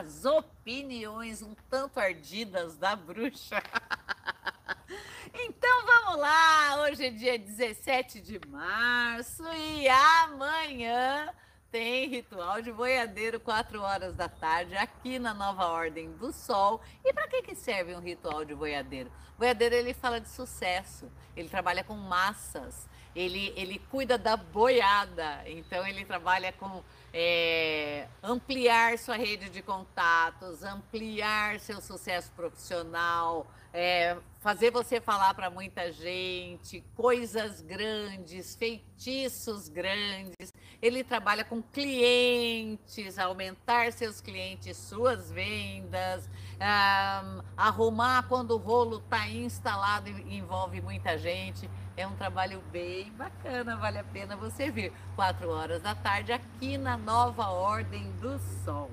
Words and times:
as 0.00 0.24
opiniões 0.24 1.42
um 1.42 1.54
tanto 1.68 2.00
ardidas 2.00 2.76
da 2.76 2.96
bruxa. 2.96 3.62
Então 5.32 5.86
vamos 5.86 6.18
lá, 6.18 6.82
hoje 6.82 7.06
é 7.06 7.10
dia 7.10 7.38
17 7.38 8.20
de 8.20 8.40
março 8.48 9.44
e 9.52 9.88
amanhã 9.88 11.32
tem 11.70 12.08
ritual 12.08 12.60
de 12.60 12.72
boiadeiro, 12.72 13.38
4 13.38 13.80
horas 13.80 14.16
da 14.16 14.28
tarde, 14.28 14.76
aqui 14.76 15.20
na 15.20 15.32
Nova 15.32 15.66
Ordem 15.66 16.10
do 16.14 16.32
Sol. 16.32 16.80
E 17.04 17.12
para 17.12 17.28
que, 17.28 17.42
que 17.42 17.54
serve 17.54 17.94
um 17.94 18.00
ritual 18.00 18.44
de 18.44 18.56
boiadeiro? 18.56 19.10
Boiadeiro 19.38 19.76
ele 19.76 19.94
fala 19.94 20.20
de 20.20 20.28
sucesso, 20.28 21.08
ele 21.36 21.48
trabalha 21.48 21.84
com 21.84 21.94
massas, 21.94 22.88
ele, 23.14 23.52
ele 23.56 23.78
cuida 23.90 24.16
da 24.16 24.36
boiada, 24.36 25.42
então 25.46 25.86
ele 25.86 26.04
trabalha 26.04 26.52
com 26.52 26.82
é, 27.12 28.06
ampliar 28.22 28.96
sua 28.98 29.16
rede 29.16 29.48
de 29.50 29.62
contatos, 29.62 30.62
ampliar 30.62 31.58
seu 31.58 31.80
sucesso 31.80 32.30
profissional, 32.32 33.46
é, 33.72 34.16
fazer 34.40 34.70
você 34.70 35.00
falar 35.00 35.34
para 35.34 35.50
muita 35.50 35.92
gente, 35.92 36.82
coisas 36.94 37.60
grandes, 37.60 38.54
feitiços 38.54 39.68
grandes. 39.68 40.52
Ele 40.80 41.04
trabalha 41.04 41.44
com 41.44 41.62
clientes, 41.62 43.18
aumentar 43.18 43.92
seus 43.92 44.20
clientes, 44.20 44.76
suas 44.76 45.30
vendas, 45.30 46.28
um, 46.60 47.42
arrumar 47.56 48.26
quando 48.28 48.52
o 48.52 48.56
rolo 48.56 48.98
está 48.98 49.28
instalado 49.28 50.08
e 50.08 50.36
envolve 50.36 50.80
muita 50.80 51.18
gente. 51.18 51.68
É 52.00 52.06
um 52.06 52.16
trabalho 52.16 52.62
bem 52.72 53.12
bacana, 53.12 53.76
vale 53.76 53.98
a 53.98 54.04
pena 54.04 54.34
você 54.34 54.70
vir. 54.70 54.90
Quatro 55.14 55.50
horas 55.50 55.82
da 55.82 55.94
tarde 55.94 56.32
aqui 56.32 56.78
na 56.78 56.96
Nova 56.96 57.48
Ordem 57.50 58.10
do 58.12 58.38
Sol. 58.64 58.90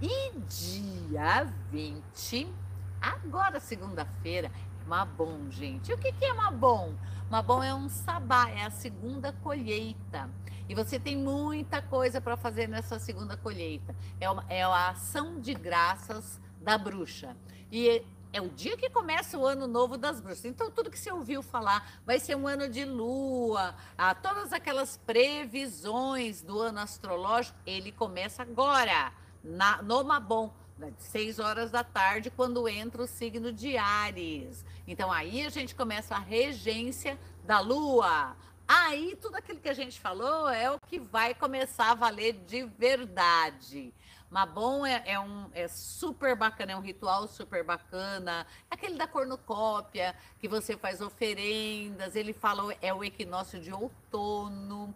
E 0.00 0.32
dia 0.40 1.44
20, 1.70 2.52
agora 3.00 3.60
segunda-feira, 3.60 4.50
Mabon, 4.88 5.52
gente. 5.52 5.92
O 5.92 5.98
que, 5.98 6.10
que 6.10 6.24
é 6.24 6.32
Mabon? 6.32 6.92
Mabon 7.30 7.62
é 7.62 7.72
um 7.72 7.88
sabá, 7.88 8.50
é 8.50 8.64
a 8.64 8.70
segunda 8.72 9.32
colheita. 9.34 10.28
E 10.68 10.74
você 10.74 10.98
tem 10.98 11.16
muita 11.16 11.80
coisa 11.80 12.20
para 12.20 12.36
fazer 12.36 12.68
nessa 12.68 12.98
segunda 12.98 13.36
colheita. 13.36 13.94
É, 14.20 14.28
uma, 14.28 14.44
é 14.48 14.64
a 14.64 14.88
ação 14.88 15.40
de 15.40 15.54
graças 15.54 16.40
da 16.60 16.76
bruxa. 16.76 17.36
E 17.70 18.04
é 18.32 18.40
o 18.40 18.48
dia 18.48 18.76
que 18.76 18.88
começa 18.88 19.36
o 19.36 19.46
ano 19.46 19.66
novo 19.66 19.98
das 19.98 20.20
bruxas. 20.20 20.46
Então, 20.46 20.70
tudo 20.70 20.90
que 20.90 20.98
você 20.98 21.12
ouviu 21.12 21.42
falar 21.42 22.00
vai 22.06 22.18
ser 22.18 22.34
um 22.34 22.48
ano 22.48 22.68
de 22.68 22.84
lua, 22.84 23.74
ah, 23.96 24.14
todas 24.14 24.52
aquelas 24.52 24.96
previsões 24.96 26.40
do 26.40 26.58
ano 26.58 26.80
astrológico, 26.80 27.58
ele 27.66 27.92
começa 27.92 28.42
agora, 28.42 29.12
na, 29.44 29.82
no 29.82 30.02
Mabon, 30.02 30.52
às 30.80 31.04
6 31.04 31.38
horas 31.38 31.70
da 31.70 31.84
tarde, 31.84 32.30
quando 32.30 32.66
entra 32.66 33.02
o 33.02 33.06
signo 33.06 33.52
de 33.52 33.76
Ares. 33.76 34.64
Então, 34.86 35.12
aí 35.12 35.44
a 35.44 35.50
gente 35.50 35.74
começa 35.74 36.14
a 36.14 36.18
regência 36.18 37.18
da 37.44 37.60
lua. 37.60 38.34
Aí, 38.66 39.16
tudo 39.20 39.36
aquilo 39.36 39.60
que 39.60 39.68
a 39.68 39.74
gente 39.74 40.00
falou 40.00 40.48
é 40.48 40.70
o 40.70 40.80
que 40.80 40.98
vai 40.98 41.34
começar 41.34 41.90
a 41.90 41.94
valer 41.94 42.32
de 42.46 42.64
verdade. 42.64 43.92
Mabon 44.32 44.86
é, 44.86 45.02
é, 45.04 45.20
um, 45.20 45.50
é 45.52 45.68
super 45.68 46.34
bacana, 46.34 46.72
é 46.72 46.76
um 46.76 46.80
ritual 46.80 47.28
super 47.28 47.62
bacana. 47.62 48.46
Aquele 48.70 48.96
da 48.96 49.06
cornucópia, 49.06 50.16
que 50.40 50.48
você 50.48 50.74
faz 50.74 51.02
oferendas, 51.02 52.16
ele 52.16 52.32
fala 52.32 52.74
é 52.80 52.94
o 52.94 53.04
equinócio 53.04 53.60
de 53.60 53.70
outono 53.70 54.94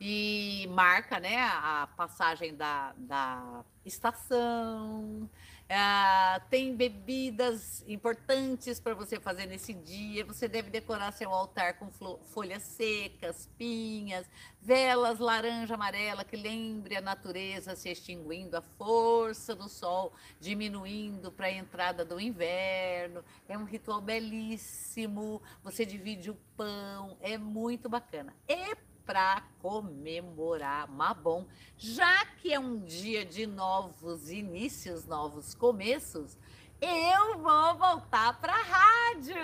e 0.00 0.66
marca 0.70 1.20
né, 1.20 1.36
a 1.36 1.86
passagem 1.98 2.56
da, 2.56 2.94
da 2.96 3.62
estação. 3.84 5.28
É, 5.70 6.40
tem 6.48 6.74
bebidas 6.74 7.84
importantes 7.86 8.80
para 8.80 8.94
você 8.94 9.20
fazer 9.20 9.44
nesse 9.44 9.74
dia. 9.74 10.24
Você 10.24 10.48
deve 10.48 10.70
decorar 10.70 11.12
seu 11.12 11.30
altar 11.30 11.74
com 11.74 11.90
folhas 12.24 12.62
secas, 12.62 13.50
pinhas, 13.58 14.26
velas 14.62 15.18
laranja, 15.18 15.74
amarela, 15.74 16.24
que 16.24 16.36
lembre 16.36 16.96
a 16.96 17.02
natureza 17.02 17.76
se 17.76 17.90
extinguindo, 17.90 18.56
a 18.56 18.62
força 18.62 19.54
do 19.54 19.68
sol 19.68 20.14
diminuindo 20.40 21.30
para 21.30 21.48
a 21.48 21.52
entrada 21.52 22.02
do 22.02 22.18
inverno. 22.18 23.22
É 23.46 23.58
um 23.58 23.64
ritual 23.64 24.00
belíssimo. 24.00 25.42
Você 25.62 25.84
divide 25.84 26.30
o 26.30 26.36
pão, 26.56 27.18
é 27.20 27.36
muito 27.36 27.90
bacana. 27.90 28.34
E 28.48 28.74
para 29.08 29.42
comemorar 29.62 30.86
Mabon, 30.86 31.46
já 31.78 32.26
que 32.26 32.52
é 32.52 32.60
um 32.60 32.78
dia 32.78 33.24
de 33.24 33.46
novos 33.46 34.30
inícios, 34.30 35.06
novos 35.06 35.54
começos, 35.54 36.36
eu 36.78 37.38
vou 37.38 37.74
voltar 37.78 38.38
para 38.38 38.52
a 38.52 38.62
rádio. 38.62 39.34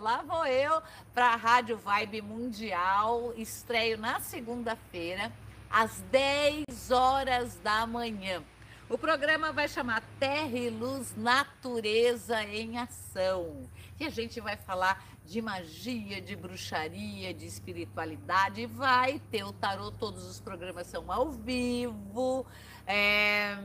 Lá 0.00 0.24
vou 0.26 0.44
eu 0.46 0.82
para 1.14 1.28
a 1.28 1.36
Rádio 1.36 1.78
Vibe 1.78 2.22
Mundial. 2.22 3.32
Estreio 3.36 3.96
na 3.96 4.18
segunda-feira, 4.18 5.32
às 5.70 6.00
10 6.10 6.90
horas 6.90 7.54
da 7.62 7.86
manhã. 7.86 8.42
O 8.90 8.98
programa 8.98 9.52
vai 9.52 9.68
chamar 9.68 10.02
Terra 10.18 10.58
e 10.58 10.68
Luz 10.68 11.14
Natureza 11.16 12.42
em 12.42 12.78
Ação. 12.78 13.62
E 14.00 14.04
a 14.04 14.10
gente 14.10 14.40
vai 14.40 14.56
falar 14.56 15.11
de 15.32 15.40
magia, 15.40 16.20
de 16.20 16.36
bruxaria, 16.36 17.32
de 17.32 17.46
espiritualidade. 17.46 18.66
Vai 18.66 19.18
ter 19.30 19.42
o 19.44 19.52
tarô, 19.52 19.90
todos 19.90 20.26
os 20.26 20.38
programas 20.38 20.86
são 20.86 21.10
ao 21.10 21.30
vivo. 21.30 22.44
É... 22.86 23.56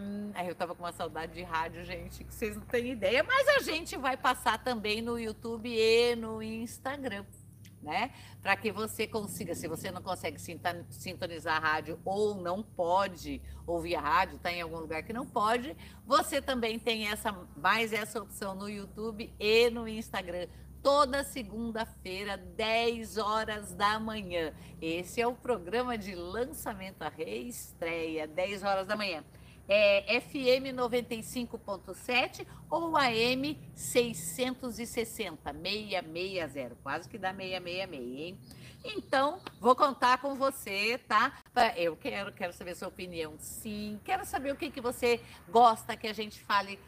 Eu 0.48 0.56
tava 0.56 0.74
com 0.74 0.84
uma 0.84 0.94
saudade 0.94 1.34
de 1.34 1.44
rádio, 1.44 1.84
gente, 1.84 2.24
que 2.24 2.34
vocês 2.34 2.56
não 2.56 2.64
têm 2.64 2.92
ideia, 2.92 3.22
mas 3.22 3.50
a 3.50 3.60
gente 3.60 3.98
vai 3.98 4.16
passar 4.16 4.64
também 4.64 5.02
no 5.02 5.20
YouTube 5.20 5.70
e 5.70 6.16
no 6.16 6.42
Instagram. 6.42 7.26
Né? 7.82 8.12
Para 8.42 8.56
que 8.56 8.72
você 8.72 9.06
consiga, 9.06 9.54
se 9.54 9.68
você 9.68 9.92
não 9.92 10.02
consegue 10.02 10.40
sintonizar 10.90 11.58
a 11.58 11.60
rádio 11.60 12.00
ou 12.04 12.34
não 12.36 12.64
pode 12.64 13.42
ouvir 13.66 13.96
a 13.96 14.02
rádio, 14.02 14.38
está 14.38 14.52
em 14.52 14.62
algum 14.62 14.80
lugar 14.80 15.04
que 15.04 15.14
não 15.14 15.26
pode, 15.26 15.76
você 16.06 16.42
também 16.42 16.80
tem 16.80 17.08
essa 17.08 17.32
mais 17.56 17.94
essa 17.94 18.22
opção 18.22 18.56
no 18.56 18.68
YouTube 18.68 19.32
e 19.40 19.70
no 19.70 19.88
Instagram 19.88 20.48
toda 20.82 21.24
segunda-feira, 21.24 22.38
10 22.38 23.18
horas 23.18 23.74
da 23.74 24.00
manhã. 24.00 24.54
Esse 24.82 25.22
é 25.22 25.28
o 25.28 25.34
programa 25.34 25.98
de 25.98 26.16
lançamento, 26.16 27.02
a 27.02 27.10
reestreia, 27.10 28.28
10 28.28 28.64
horas 28.64 28.88
da 28.88 28.96
manhã. 28.96 29.24
É 29.70 30.22
FM 30.22 30.74
95.7 30.74 32.48
ou 32.70 32.96
AM 32.96 33.60
660, 33.76 34.72
660, 34.72 35.54
quase 36.82 37.10
que 37.10 37.18
dá 37.18 37.34
666, 37.34 38.20
hein? 38.20 38.40
Então, 38.90 39.42
vou 39.60 39.76
contar 39.76 40.18
com 40.20 40.34
você, 40.36 40.98
tá? 41.10 41.34
Eu 41.76 41.96
quero, 41.98 42.32
quero 42.32 42.54
saber 42.54 42.74
sua 42.74 42.88
opinião, 42.88 43.36
sim. 43.38 44.00
Quero 44.06 44.26
saber 44.26 44.54
o 44.54 44.56
que, 44.56 44.72
que 44.72 44.80
você 44.80 45.20
gosta 45.50 45.98
que 45.98 46.08
a 46.08 46.14
gente 46.14 46.40
fale 46.40 46.80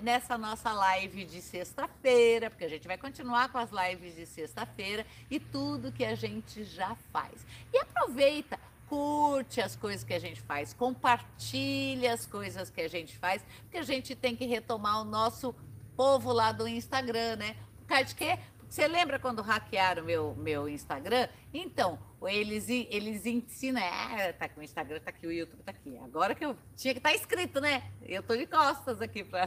nessa 0.00 0.38
nossa 0.38 0.72
live 0.72 1.24
de 1.24 1.42
sexta-feira, 1.42 2.48
porque 2.48 2.64
a 2.64 2.68
gente 2.68 2.86
vai 2.86 2.96
continuar 2.96 3.50
com 3.50 3.58
as 3.58 3.70
lives 3.70 4.14
de 4.14 4.24
sexta-feira 4.24 5.06
e 5.30 5.38
tudo 5.38 5.92
que 5.92 6.04
a 6.04 6.14
gente 6.14 6.64
já 6.64 6.96
faz. 7.12 7.44
E 7.70 7.78
aproveita, 7.78 8.58
curte 8.88 9.60
as 9.60 9.76
coisas 9.76 10.02
que 10.02 10.14
a 10.14 10.18
gente 10.18 10.40
faz, 10.40 10.72
compartilha 10.72 12.14
as 12.14 12.26
coisas 12.26 12.70
que 12.70 12.80
a 12.80 12.88
gente 12.88 13.16
faz, 13.18 13.44
porque 13.62 13.78
a 13.78 13.82
gente 13.82 14.14
tem 14.14 14.34
que 14.34 14.46
retomar 14.46 15.02
o 15.02 15.04
nosso 15.04 15.54
povo 15.94 16.32
lá 16.32 16.50
do 16.50 16.66
Instagram, 16.66 17.36
né? 17.36 17.56
Por 17.78 17.86
causa 17.86 18.04
de 18.04 18.14
quê? 18.14 18.38
Você 18.72 18.88
lembra 18.88 19.18
quando 19.18 19.42
hackearam 19.42 20.02
meu 20.02 20.34
meu 20.34 20.66
Instagram? 20.66 21.28
Então, 21.52 21.98
eles 22.22 22.70
eles 22.70 23.26
ensinam, 23.26 23.82
é, 23.82 24.32
tá 24.32 24.46
aqui 24.46 24.58
o 24.58 24.62
Instagram, 24.62 24.98
tá 24.98 25.10
aqui 25.10 25.26
o 25.26 25.30
YouTube, 25.30 25.62
tá 25.62 25.72
aqui. 25.72 25.98
Agora 25.98 26.34
que 26.34 26.42
eu 26.42 26.56
tinha 26.74 26.94
que 26.94 26.98
estar 26.98 27.10
tá 27.10 27.14
escrito, 27.14 27.60
né? 27.60 27.82
Eu 28.00 28.22
tô 28.22 28.34
de 28.34 28.46
costas 28.46 29.02
aqui 29.02 29.22
para 29.24 29.46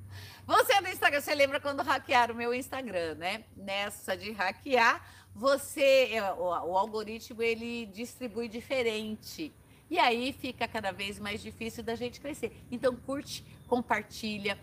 Você 0.46 0.80
no 0.80 0.88
Instagram, 0.88 1.20
você 1.20 1.34
lembra 1.34 1.60
quando 1.60 1.82
hackearam 1.82 2.32
o 2.34 2.38
meu 2.38 2.54
Instagram, 2.54 3.16
né? 3.16 3.44
Nessa 3.54 4.16
de 4.16 4.32
hackear, 4.32 5.06
você 5.34 6.14
é, 6.14 6.32
o, 6.32 6.44
o 6.44 6.78
algoritmo 6.78 7.42
ele 7.42 7.84
distribui 7.84 8.48
diferente. 8.48 9.54
E 9.90 9.98
aí 9.98 10.32
fica 10.32 10.66
cada 10.66 10.92
vez 10.92 11.18
mais 11.18 11.42
difícil 11.42 11.82
da 11.82 11.94
gente 11.94 12.18
crescer. 12.22 12.64
Então 12.70 12.96
curte, 12.96 13.44
compartilha, 13.68 14.58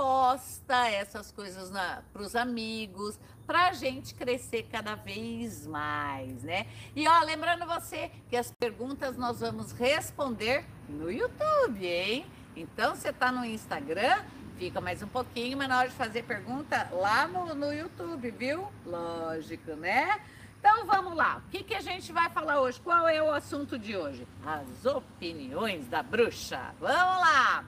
reposta 0.00 0.88
essas 0.88 1.30
coisas 1.30 1.70
para 2.10 2.22
os 2.22 2.34
amigos, 2.34 3.20
para 3.46 3.68
a 3.68 3.72
gente 3.74 4.14
crescer 4.14 4.62
cada 4.72 4.94
vez 4.94 5.66
mais, 5.66 6.42
né? 6.42 6.66
E 6.96 7.06
ó, 7.06 7.20
lembrando 7.22 7.66
você 7.66 8.10
que 8.30 8.36
as 8.36 8.50
perguntas 8.50 9.18
nós 9.18 9.40
vamos 9.40 9.72
responder 9.72 10.64
no 10.88 11.12
YouTube, 11.12 11.86
hein? 11.86 12.24
Então 12.56 12.94
você 12.94 13.10
está 13.10 13.30
no 13.30 13.44
Instagram, 13.44 14.24
fica 14.56 14.80
mais 14.80 15.02
um 15.02 15.06
pouquinho, 15.06 15.58
mas 15.58 15.68
na 15.68 15.78
hora 15.78 15.88
de 15.90 15.94
fazer 15.94 16.22
pergunta 16.22 16.88
lá 16.92 17.28
no, 17.28 17.54
no 17.54 17.70
YouTube, 17.70 18.30
viu? 18.30 18.68
Lógico, 18.86 19.72
né? 19.72 20.18
Então 20.58 20.86
vamos 20.86 21.14
lá, 21.14 21.42
o 21.46 21.50
que, 21.50 21.62
que 21.62 21.74
a 21.74 21.80
gente 21.82 22.10
vai 22.10 22.30
falar 22.30 22.60
hoje? 22.60 22.80
Qual 22.80 23.06
é 23.06 23.22
o 23.22 23.30
assunto 23.30 23.78
de 23.78 23.96
hoje? 23.96 24.26
As 24.46 24.86
opiniões 24.86 25.86
da 25.88 26.02
bruxa. 26.02 26.74
Vamos 26.80 27.20
lá! 27.20 27.66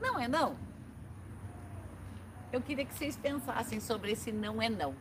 não 0.00 0.18
é 0.18 0.26
não? 0.26 0.56
Eu 2.52 2.60
queria 2.60 2.84
que 2.84 2.94
vocês 2.94 3.16
pensassem 3.16 3.78
sobre 3.80 4.12
esse 4.12 4.32
não 4.32 4.60
é 4.60 4.68
não. 4.68 4.94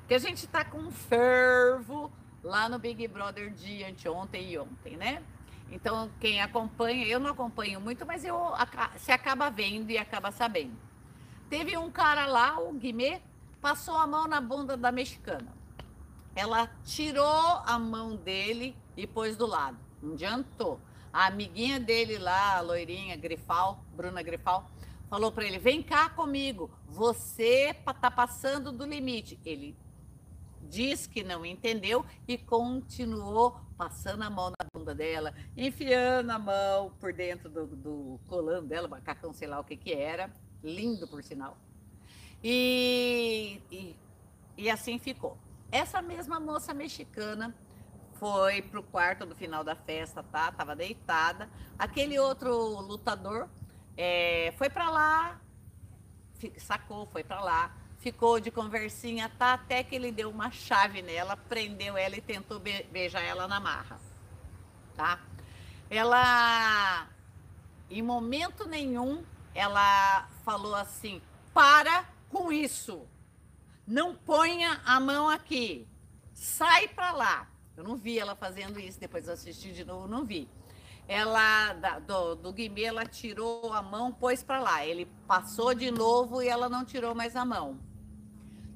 Porque 0.00 0.14
a 0.14 0.18
gente 0.18 0.44
está 0.44 0.64
com 0.64 0.78
um 0.78 0.90
fervo 0.90 2.12
lá 2.42 2.68
no 2.68 2.78
Big 2.78 3.06
Brother 3.08 3.50
de 3.50 3.82
anteontem 3.84 4.52
e 4.52 4.58
ontem, 4.58 4.96
né? 4.96 5.22
Então, 5.70 6.10
quem 6.20 6.42
acompanha, 6.42 7.06
eu 7.06 7.20
não 7.20 7.30
acompanho 7.30 7.80
muito, 7.80 8.04
mas 8.04 8.24
eu 8.24 8.52
se 8.98 9.12
acaba 9.12 9.48
vendo 9.50 9.90
e 9.90 9.96
acaba 9.96 10.32
sabendo. 10.32 10.76
Teve 11.48 11.76
um 11.76 11.90
cara 11.90 12.26
lá, 12.26 12.58
o 12.60 12.72
Guimê, 12.72 13.22
passou 13.60 13.96
a 13.96 14.06
mão 14.06 14.26
na 14.26 14.40
bunda 14.40 14.76
da 14.76 14.90
mexicana. 14.90 15.54
Ela 16.34 16.70
tirou 16.84 17.62
a 17.64 17.78
mão 17.78 18.16
dele 18.16 18.76
e 18.96 19.06
pôs 19.06 19.36
do 19.36 19.46
lado. 19.46 19.78
Não 20.02 20.14
adiantou. 20.14 20.80
A 21.12 21.26
amiguinha 21.26 21.80
dele 21.80 22.18
lá, 22.18 22.56
a 22.56 22.60
loirinha 22.60 23.16
Grifal, 23.16 23.82
Bruna 23.94 24.22
Grifal, 24.22 24.68
falou 25.10 25.30
para 25.30 25.44
ele: 25.44 25.58
"Vem 25.58 25.82
cá 25.82 26.08
comigo. 26.08 26.70
Você 26.86 27.74
tá 28.00 28.10
passando 28.10 28.72
do 28.72 28.86
limite". 28.86 29.38
Ele 29.44 29.76
diz 30.62 31.06
que 31.06 31.24
não 31.24 31.44
entendeu 31.44 32.06
e 32.28 32.38
continuou 32.38 33.60
passando 33.76 34.22
a 34.22 34.30
mão 34.30 34.50
na 34.50 34.66
bunda 34.72 34.94
dela, 34.94 35.34
enfiando 35.56 36.30
a 36.30 36.38
mão 36.38 36.92
por 37.00 37.12
dentro 37.12 37.48
do, 37.50 37.66
do 37.66 38.20
colando 38.28 38.68
dela, 38.68 38.86
macacão, 38.86 39.32
sei 39.32 39.48
lá 39.48 39.58
o 39.58 39.64
que 39.64 39.76
que 39.76 39.92
era, 39.92 40.30
lindo 40.62 41.08
por 41.08 41.24
sinal. 41.24 41.56
E, 42.42 43.60
e, 43.70 43.96
e 44.56 44.70
assim 44.70 44.98
ficou. 44.98 45.36
Essa 45.72 46.00
mesma 46.00 46.38
moça 46.38 46.72
mexicana 46.72 47.54
foi 48.14 48.60
pro 48.60 48.82
quarto 48.82 49.24
do 49.24 49.34
final 49.34 49.64
da 49.64 49.74
festa, 49.74 50.22
tá? 50.22 50.52
Tava 50.52 50.76
deitada. 50.76 51.48
Aquele 51.78 52.18
outro 52.18 52.80
lutador 52.80 53.48
é, 53.96 54.52
foi 54.56 54.70
para 54.70 54.90
lá, 54.90 55.40
sacou, 56.58 57.06
foi 57.06 57.22
para 57.24 57.40
lá 57.40 57.80
ficou 58.00 58.40
de 58.40 58.50
conversinha, 58.50 59.30
tá? 59.38 59.54
Até 59.54 59.84
que 59.84 59.94
ele 59.94 60.10
deu 60.10 60.30
uma 60.30 60.50
chave 60.50 61.02
nela, 61.02 61.36
prendeu 61.36 61.96
ela 61.96 62.16
e 62.16 62.20
tentou 62.20 62.58
be 62.58 62.82
beijar 62.90 63.22
ela 63.22 63.46
na 63.46 63.60
marra, 63.60 64.00
tá? 64.96 65.20
Ela, 65.88 67.08
em 67.90 68.02
momento 68.02 68.66
nenhum, 68.66 69.24
ela 69.54 70.28
falou 70.44 70.74
assim: 70.74 71.20
para 71.52 72.04
com 72.30 72.50
isso, 72.50 73.06
não 73.86 74.14
ponha 74.14 74.80
a 74.84 74.98
mão 74.98 75.28
aqui, 75.28 75.86
sai 76.32 76.88
para 76.88 77.12
lá. 77.12 77.46
Eu 77.76 77.84
não 77.84 77.96
vi 77.96 78.18
ela 78.18 78.34
fazendo 78.34 78.78
isso, 78.78 78.98
depois 78.98 79.26
eu 79.26 79.34
assisti 79.34 79.72
de 79.72 79.84
novo, 79.84 80.08
não 80.08 80.24
vi. 80.24 80.48
Ela, 81.10 81.72
da, 81.72 81.98
do, 81.98 82.36
do 82.36 82.52
Guimê, 82.52 82.84
ela 82.84 83.04
tirou 83.04 83.72
a 83.72 83.82
mão, 83.82 84.12
pôs 84.12 84.44
para 84.44 84.60
lá. 84.60 84.86
Ele 84.86 85.06
passou 85.26 85.74
de 85.74 85.90
novo 85.90 86.40
e 86.40 86.46
ela 86.46 86.68
não 86.68 86.84
tirou 86.84 87.16
mais 87.16 87.34
a 87.34 87.44
mão. 87.44 87.80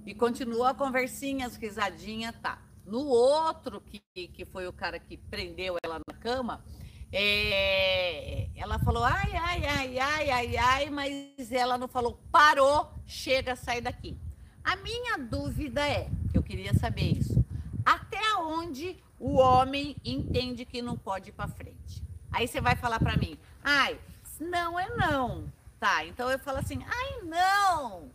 E 0.04 0.12
continua 0.12 0.70
a 0.70 0.74
conversinha, 0.74 1.46
as 1.46 1.54
risadinhas, 1.54 2.34
tá. 2.42 2.60
No 2.84 3.06
outro, 3.06 3.80
que, 3.80 4.02
que 4.26 4.44
foi 4.44 4.66
o 4.66 4.72
cara 4.72 4.98
que 4.98 5.16
prendeu 5.16 5.76
ela 5.84 6.00
na 6.08 6.14
cama, 6.18 6.64
é, 7.12 8.48
ela 8.56 8.80
falou 8.80 9.04
ai, 9.04 9.30
ai, 9.32 9.64
ai, 9.64 9.98
ai, 10.00 10.30
ai, 10.30 10.56
ai, 10.56 10.90
mas 10.90 11.52
ela 11.52 11.78
não 11.78 11.86
falou 11.86 12.18
parou, 12.32 12.90
chega, 13.06 13.54
sai 13.54 13.80
daqui. 13.80 14.18
A 14.64 14.74
minha 14.74 15.18
dúvida 15.18 15.88
é, 15.88 16.10
eu 16.34 16.42
queria 16.42 16.74
saber 16.74 17.12
isso, 17.12 17.44
até 17.86 18.34
onde 18.40 19.00
o 19.20 19.36
homem 19.36 19.94
entende 20.04 20.64
que 20.64 20.82
não 20.82 20.96
pode 20.98 21.28
ir 21.28 21.32
para 21.32 21.46
frente? 21.46 22.03
Aí 22.34 22.46
você 22.46 22.60
vai 22.60 22.76
falar 22.76 22.98
para 22.98 23.16
mim, 23.16 23.38
ai, 23.62 23.98
não 24.38 24.78
é 24.78 24.88
não, 24.90 25.50
tá? 25.80 26.04
Então 26.04 26.30
eu 26.30 26.38
falo 26.38 26.58
assim, 26.58 26.84
ai, 26.86 27.22
não. 27.22 28.10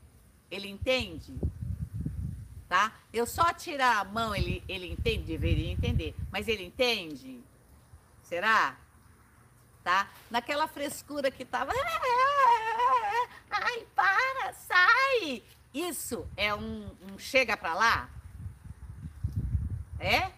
Ele 0.51 0.67
entende? 0.67 1.33
tá? 2.69 2.93
Eu 3.11 3.25
só 3.25 3.51
tirar 3.51 3.97
a 3.97 4.03
mão, 4.03 4.33
ele, 4.35 4.63
ele 4.69 4.91
entende? 4.91 5.23
Deveria 5.23 5.71
entender. 5.71 6.15
Mas 6.31 6.47
ele 6.47 6.63
entende? 6.63 7.43
Será? 8.21 8.77
Tá? 9.83 10.07
Naquela 10.29 10.67
frescura 10.67 11.31
que 11.31 11.43
tava. 11.43 11.73
Ai, 13.49 13.87
para, 13.95 14.53
sai! 14.53 15.43
Isso 15.73 16.27
é 16.37 16.53
um, 16.53 16.95
um 17.11 17.17
chega 17.17 17.57
para 17.57 17.73
lá? 17.73 18.09
É? 19.99 20.31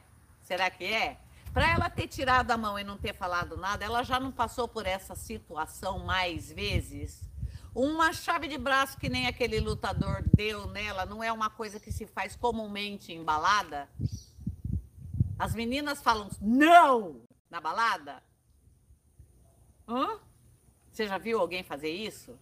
Será 0.44 0.70
que 0.70 0.86
é? 0.86 1.18
Para 1.54 1.70
ela 1.70 1.90
ter 1.90 2.08
tirado 2.08 2.52
a 2.52 2.58
mão 2.58 2.80
e 2.80 2.84
não 2.84 2.98
ter 2.98 3.14
falado 3.14 3.58
nada, 3.58 3.84
ela 3.84 4.04
já 4.04 4.20
não 4.20 4.32
passou 4.32 4.68
por 4.68 4.86
essa 4.86 5.16
situação 5.16 6.00
mais 6.00 6.50
vezes? 6.52 7.30
Uma 7.76 8.14
chave 8.14 8.48
de 8.48 8.58
braço 8.58 8.98
que 8.98 9.10
nem 9.10 9.28
aquele 9.28 9.60
lutador 9.60 10.24
deu 10.34 10.68
nela 10.68 11.06
não 11.06 11.24
é 11.24 11.32
uma 11.32 11.50
coisa 11.50 11.80
que 11.80 11.92
se 11.92 12.06
faz 12.06 12.36
comumente 12.36 13.12
em 13.12 13.24
balada? 13.24 13.90
As 15.38 15.54
meninas 15.54 16.02
falam 16.02 16.30
não 16.40 17.22
na 17.50 17.60
balada? 17.60 18.24
Hã? 19.88 20.20
Você 20.92 21.08
já 21.08 21.18
viu 21.18 21.40
alguém 21.40 21.64
fazer 21.64 21.90
isso? 21.90 22.38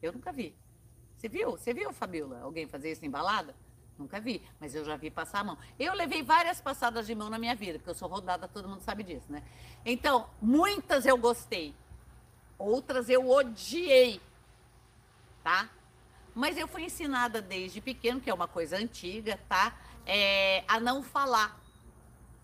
Eu 0.00 0.12
nunca 0.12 0.32
vi. 0.32 0.54
Você 1.16 1.28
viu? 1.28 1.52
Você 1.52 1.74
viu, 1.74 1.92
Fabiola, 1.92 2.40
alguém 2.40 2.68
fazer 2.68 2.92
isso 2.92 3.04
em 3.04 3.10
balada? 3.10 3.54
Nunca 3.98 4.20
vi, 4.20 4.40
mas 4.60 4.74
eu 4.74 4.84
já 4.84 4.96
vi 4.96 5.10
passar 5.10 5.40
a 5.40 5.44
mão. 5.44 5.58
Eu 5.78 5.92
levei 5.92 6.22
várias 6.22 6.60
passadas 6.60 7.06
de 7.06 7.14
mão 7.14 7.28
na 7.28 7.38
minha 7.38 7.56
vida, 7.56 7.78
porque 7.78 7.90
eu 7.90 7.94
sou 7.94 8.08
rodada, 8.08 8.46
todo 8.46 8.68
mundo 8.68 8.80
sabe 8.80 9.02
disso, 9.02 9.26
né? 9.28 9.42
Então, 9.84 10.30
muitas 10.40 11.04
eu 11.04 11.18
gostei, 11.18 11.74
outras 12.56 13.08
eu 13.08 13.28
odiei 13.28 14.20
tá? 15.48 15.70
Mas 16.34 16.58
eu 16.58 16.68
fui 16.68 16.84
ensinada 16.84 17.40
desde 17.40 17.80
pequeno, 17.80 18.20
que 18.20 18.28
é 18.28 18.34
uma 18.34 18.46
coisa 18.46 18.76
antiga, 18.76 19.40
tá? 19.48 19.74
É, 20.04 20.62
a 20.68 20.78
não 20.78 21.02
falar. 21.02 21.58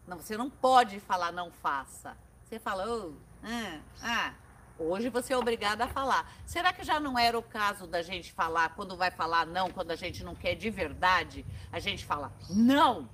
Não, 0.07 0.17
você 0.17 0.37
não 0.39 0.49
pode 0.49 0.99
falar 1.01 1.31
não 1.31 1.51
faça. 1.51 2.17
Você 2.45 2.59
fala, 2.59 2.87
oh, 2.87 3.13
ah, 3.43 3.81
ah. 4.03 4.35
Hoje 4.79 5.09
você 5.09 5.33
é 5.33 5.37
obrigada 5.37 5.85
a 5.85 5.89
falar. 5.89 6.33
Será 6.45 6.73
que 6.73 6.83
já 6.83 6.99
não 6.99 7.17
era 7.19 7.39
o 7.39 7.43
caso 7.43 7.87
da 7.87 8.03
gente 8.03 8.33
falar, 8.33 8.75
quando 8.75 8.97
vai 8.97 9.11
falar 9.11 9.47
não, 9.47 9.71
quando 9.71 9.93
a 9.93 9.97
gente 9.97 10.25
não 10.25 10.35
quer 10.35 10.55
de 10.57 10.69
verdade, 10.69 11.47
a 11.71 11.79
gente 11.79 12.05
fala 12.05 12.33
não? 12.51 13.09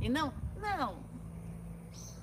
E 0.00 0.08
não, 0.08 0.34
não. 0.60 0.96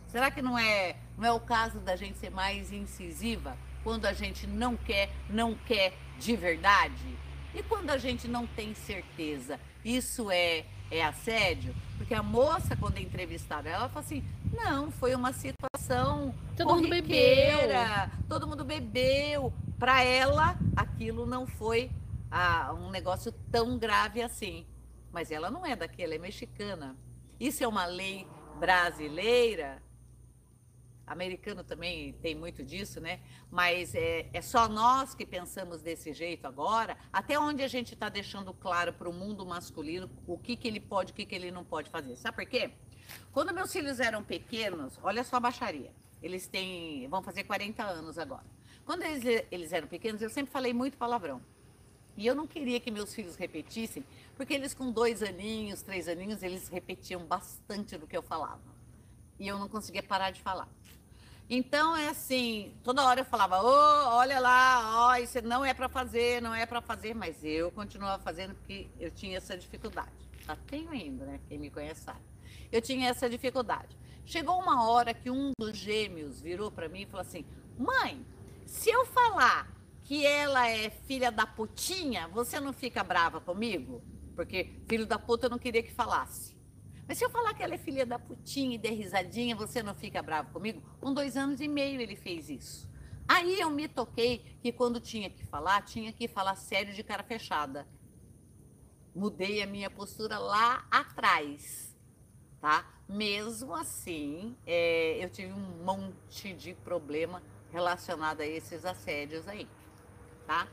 Será 0.08 0.30
que 0.30 0.42
não 0.42 0.58
é, 0.58 0.98
não 1.18 1.26
é 1.26 1.32
o 1.32 1.40
caso 1.40 1.80
da 1.80 1.96
gente 1.96 2.18
ser 2.18 2.32
mais 2.32 2.74
incisiva? 2.74 3.58
Quando 3.84 4.06
a 4.06 4.14
gente 4.14 4.46
não 4.46 4.76
quer, 4.76 5.10
não 5.30 5.56
quer 5.56 5.94
de 6.18 6.36
verdade? 6.36 7.18
E 7.56 7.64
quando 7.64 7.90
a 7.92 7.98
gente 7.98 8.28
não 8.28 8.46
tem 8.46 8.74
certeza, 8.74 9.60
isso 9.86 10.30
é, 10.30 10.66
é 10.92 11.04
assédio? 11.04 11.74
Porque 11.98 12.14
a 12.14 12.22
moça, 12.22 12.76
quando 12.76 12.98
é 12.98 13.02
entrevistada, 13.02 13.70
ela 13.70 13.88
fala 13.88 14.06
assim: 14.06 14.24
não, 14.52 14.92
foi 14.92 15.16
uma 15.16 15.32
situação. 15.34 16.34
Todo 16.58 16.76
mundo 16.76 16.90
bebeu. 16.90 17.58
Todo 18.28 18.48
mundo 18.48 18.66
bebeu. 18.66 19.54
Para 19.78 20.04
ela, 20.04 20.58
aquilo 20.76 21.26
não 21.26 21.48
foi 21.48 21.92
ah, 22.30 22.74
um 22.74 22.90
negócio 22.90 23.32
tão 23.52 23.78
grave 23.78 24.22
assim. 24.22 24.66
Mas 25.12 25.32
ela 25.32 25.50
não 25.50 25.66
é 25.66 25.76
daqui, 25.76 26.04
ela 26.04 26.16
é 26.16 26.18
mexicana. 26.20 26.96
Isso 27.40 27.64
é 27.64 27.68
uma 27.68 27.86
lei 27.86 28.28
brasileira 28.60 29.82
americano 31.10 31.64
também 31.64 32.14
tem 32.14 32.36
muito 32.36 32.64
disso, 32.64 33.02
né? 33.02 33.20
Mas 33.50 33.96
é, 33.96 34.30
é 34.32 34.42
só 34.42 34.70
nós 34.70 35.16
que 35.16 35.26
pensamos 35.26 35.82
desse 35.82 36.14
jeito 36.14 36.46
agora, 36.46 36.96
até 37.12 37.38
onde 37.38 37.64
a 37.64 37.68
gente 37.68 37.96
está 37.96 38.08
deixando 38.10 38.54
claro 38.54 38.94
para 38.94 39.10
o 39.10 39.14
mundo 39.14 39.46
masculino 39.46 40.10
o 40.28 40.38
que, 40.38 40.56
que 40.56 40.68
ele 40.68 40.80
pode, 40.80 41.12
o 41.12 41.16
que, 41.16 41.26
que 41.26 41.34
ele 41.34 41.52
não 41.52 41.66
pode 41.66 41.90
fazer. 41.90 42.16
Sabe 42.16 42.38
por 42.38 42.46
quê? 42.46 42.72
Quando 43.32 43.54
meus 43.54 43.72
filhos 43.72 44.00
eram 44.00 44.24
pequenos, 44.24 45.00
olha 45.04 45.24
só 45.24 45.38
a 45.38 45.40
baixaria. 45.40 45.92
Eles 46.22 46.48
têm, 46.48 47.08
vão 47.08 47.22
fazer 47.24 47.44
40 47.44 47.84
anos 47.84 48.18
agora. 48.18 48.46
Quando 48.86 49.04
eles, 49.04 49.46
eles 49.52 49.72
eram 49.72 49.88
pequenos, 49.88 50.22
eu 50.22 50.30
sempre 50.30 50.52
falei 50.52 50.74
muito 50.74 50.98
palavrão. 50.98 51.42
E 52.18 52.26
eu 52.26 52.36
não 52.36 52.46
queria 52.46 52.80
que 52.80 52.92
meus 52.92 53.14
filhos 53.14 53.36
repetissem, 53.36 54.04
porque 54.36 54.54
eles 54.54 54.74
com 54.74 54.92
dois 54.92 55.24
aninhos, 55.24 55.82
três 55.82 56.08
aninhos, 56.08 56.44
eles 56.44 56.68
repetiam 56.68 57.24
bastante 57.24 57.98
do 57.98 58.06
que 58.06 58.18
eu 58.18 58.22
falava. 58.22 58.60
E 59.40 59.48
eu 59.48 59.58
não 59.58 59.70
conseguia 59.70 60.04
parar 60.04 60.32
de 60.32 60.42
falar. 60.42 60.68
Então 61.50 61.98
é 61.98 62.10
assim, 62.10 62.76
toda 62.84 63.04
hora 63.04 63.22
eu 63.22 63.26
falava, 63.26 63.60
oh, 63.64 64.18
olha 64.18 64.40
lá, 64.40 65.10
oh, 65.10 65.16
isso 65.16 65.42
não 65.42 65.66
é 65.66 65.74
para 65.74 65.90
fazer, 65.90 66.42
não 66.42 66.54
é 66.54 66.66
para 66.66 66.82
fazer, 66.82 67.16
mas 67.16 67.44
eu 67.44 67.72
continuava 67.72 68.22
fazendo 68.22 68.54
porque 68.54 68.88
eu 69.00 69.10
tinha 69.10 69.38
essa 69.38 69.58
dificuldade. 69.58 70.12
Já 70.46 70.56
tenho 70.68 70.92
ainda, 70.92 71.26
né? 71.26 71.40
Quem 71.48 71.58
me 71.58 71.72
conhece 71.72 72.02
sabe. 72.02 72.20
Eu 72.72 72.82
tinha 72.82 73.10
essa 73.10 73.30
dificuldade. 73.30 73.98
Chegou 74.26 74.60
uma 74.60 74.88
hora 74.90 75.14
que 75.14 75.30
um 75.30 75.52
dos 75.60 75.76
gêmeos 75.76 76.40
virou 76.40 76.72
para 76.72 76.88
mim 76.88 77.02
e 77.02 77.06
falou 77.06 77.22
assim: 77.22 77.46
"Mãe, 77.78 78.26
se 78.66 78.90
eu 78.90 79.06
falar 79.06 79.76
que 80.04 80.26
ela 80.26 80.68
é 80.70 80.90
filha 80.90 81.32
da 81.32 81.46
putinha, 81.48 82.28
você 82.28 82.60
não 82.60 82.74
fica 82.74 83.04
brava 83.04 83.42
comigo?" 83.42 84.04
Porque 84.36 84.82
filho 84.88 85.06
da 85.06 85.20
puta 85.20 85.48
eu 85.48 85.50
não 85.50 85.60
queria 85.60 85.84
que 85.84 85.92
falasse. 85.92 86.56
Mas 87.08 87.18
se 87.18 87.26
eu 87.26 87.30
falar 87.30 87.56
que 87.56 87.64
ela 87.64 87.74
é 87.74 87.78
filha 87.78 88.06
da 88.06 88.20
putinha 88.20 88.76
e 88.76 88.78
der 88.78 88.92
risadinha, 88.92 89.56
você 89.56 89.82
não 89.82 89.96
fica 89.96 90.22
bravo 90.22 90.54
comigo? 90.54 90.80
Com 91.02 91.12
dois 91.12 91.36
anos 91.36 91.60
e 91.60 91.68
meio 91.68 92.00
ele 92.00 92.16
fez 92.16 92.50
isso. 92.50 92.88
Aí 93.28 93.60
eu 93.60 93.70
me 93.70 93.88
toquei 93.88 94.46
que 94.62 94.72
quando 94.72 95.00
tinha 95.00 95.30
que 95.30 95.44
falar, 95.46 95.82
tinha 95.82 96.14
que 96.14 96.28
falar 96.28 96.56
sério 96.56 96.94
de 96.94 97.04
cara 97.04 97.24
fechada. 97.24 97.88
Mudei 99.14 99.62
a 99.62 99.68
minha 99.68 99.90
postura 99.90 100.38
lá 100.38 100.86
atrás, 100.90 101.89
tá? 102.62 102.86
Mesmo 103.08 103.74
assim, 103.74 104.56
é, 104.66 105.24
eu 105.24 105.30
tive 105.30 105.52
um 105.54 105.84
monte 105.84 106.54
de 106.54 106.74
problema 106.74 107.42
relacionado 107.72 108.42
a 108.42 108.46
esses 108.46 108.86
assédios 108.86 109.48
aí, 109.48 109.68
tá? 110.46 110.68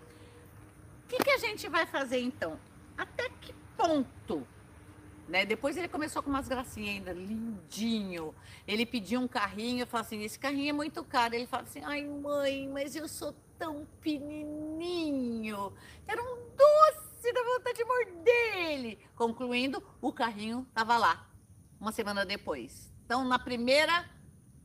O 1.05 1.09
que, 1.09 1.19
que 1.19 1.31
a 1.31 1.39
gente 1.39 1.69
vai 1.69 1.87
fazer 1.87 2.21
então? 2.21 2.59
Até 2.97 3.29
que 3.29 3.55
ponto 3.77 4.47
né? 5.29 5.45
Depois 5.45 5.77
ele 5.77 5.89
começou 5.89 6.23
com 6.23 6.31
umas 6.31 6.49
gracinhas 6.49 6.97
ainda, 6.97 7.13
lindinho. 7.13 8.35
Ele 8.67 8.87
pediu 8.87 9.21
um 9.21 9.29
carrinho, 9.29 9.83
eu 9.83 9.87
falei 9.87 10.07
assim, 10.07 10.23
esse 10.23 10.39
carrinho 10.39 10.71
é 10.71 10.73
muito 10.73 11.03
caro. 11.05 11.35
Ele 11.35 11.47
fala 11.47 11.65
assim, 11.65 11.83
ai 11.85 12.05
mãe, 12.05 12.69
mas 12.69 12.95
eu 12.95 13.09
sou 13.09 13.35
tão 13.59 13.87
pequenininho. 14.01 15.73
Era 16.07 16.23
um 16.23 16.37
doce 16.57 17.33
da 17.33 17.43
vontade 17.43 17.79
de 17.79 17.85
morder 17.85 18.57
ele. 18.57 18.99
Concluindo, 19.17 19.83
o 20.01 20.13
carrinho 20.13 20.65
estava 20.69 20.97
lá, 20.97 21.29
uma 21.81 21.93
semana 21.93 22.25
depois. 22.25 22.93
Então, 23.05 23.25
na 23.25 23.39
primeira, 23.39 24.05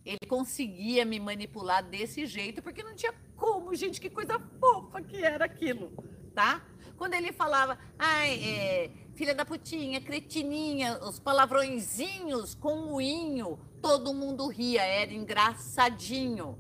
ele 0.06 0.26
conseguia 0.28 1.06
me 1.06 1.20
manipular 1.20 1.84
desse 1.84 2.26
jeito, 2.26 2.62
porque 2.62 2.84
não 2.84 2.96
tinha 2.96 3.14
como, 3.36 3.74
gente, 3.76 4.02
que 4.02 4.10
coisa 4.10 4.40
fofa 4.60 5.02
que 5.02 5.24
era 5.24 5.46
aquilo, 5.46 5.92
tá? 6.34 6.64
Quando 6.98 7.14
ele 7.14 7.32
falava, 7.32 7.78
ai, 7.98 8.40
é, 8.44 8.92
filha 9.16 9.34
da 9.34 9.46
putinha, 9.46 10.00
cretininha, 10.02 11.00
os 11.04 11.20
palavrõezinhos 11.20 12.56
com 12.56 12.86
moinho, 12.86 13.60
todo 13.82 14.14
mundo 14.14 14.48
ria, 14.48 14.84
era 14.84 15.14
engraçadinho, 15.14 16.58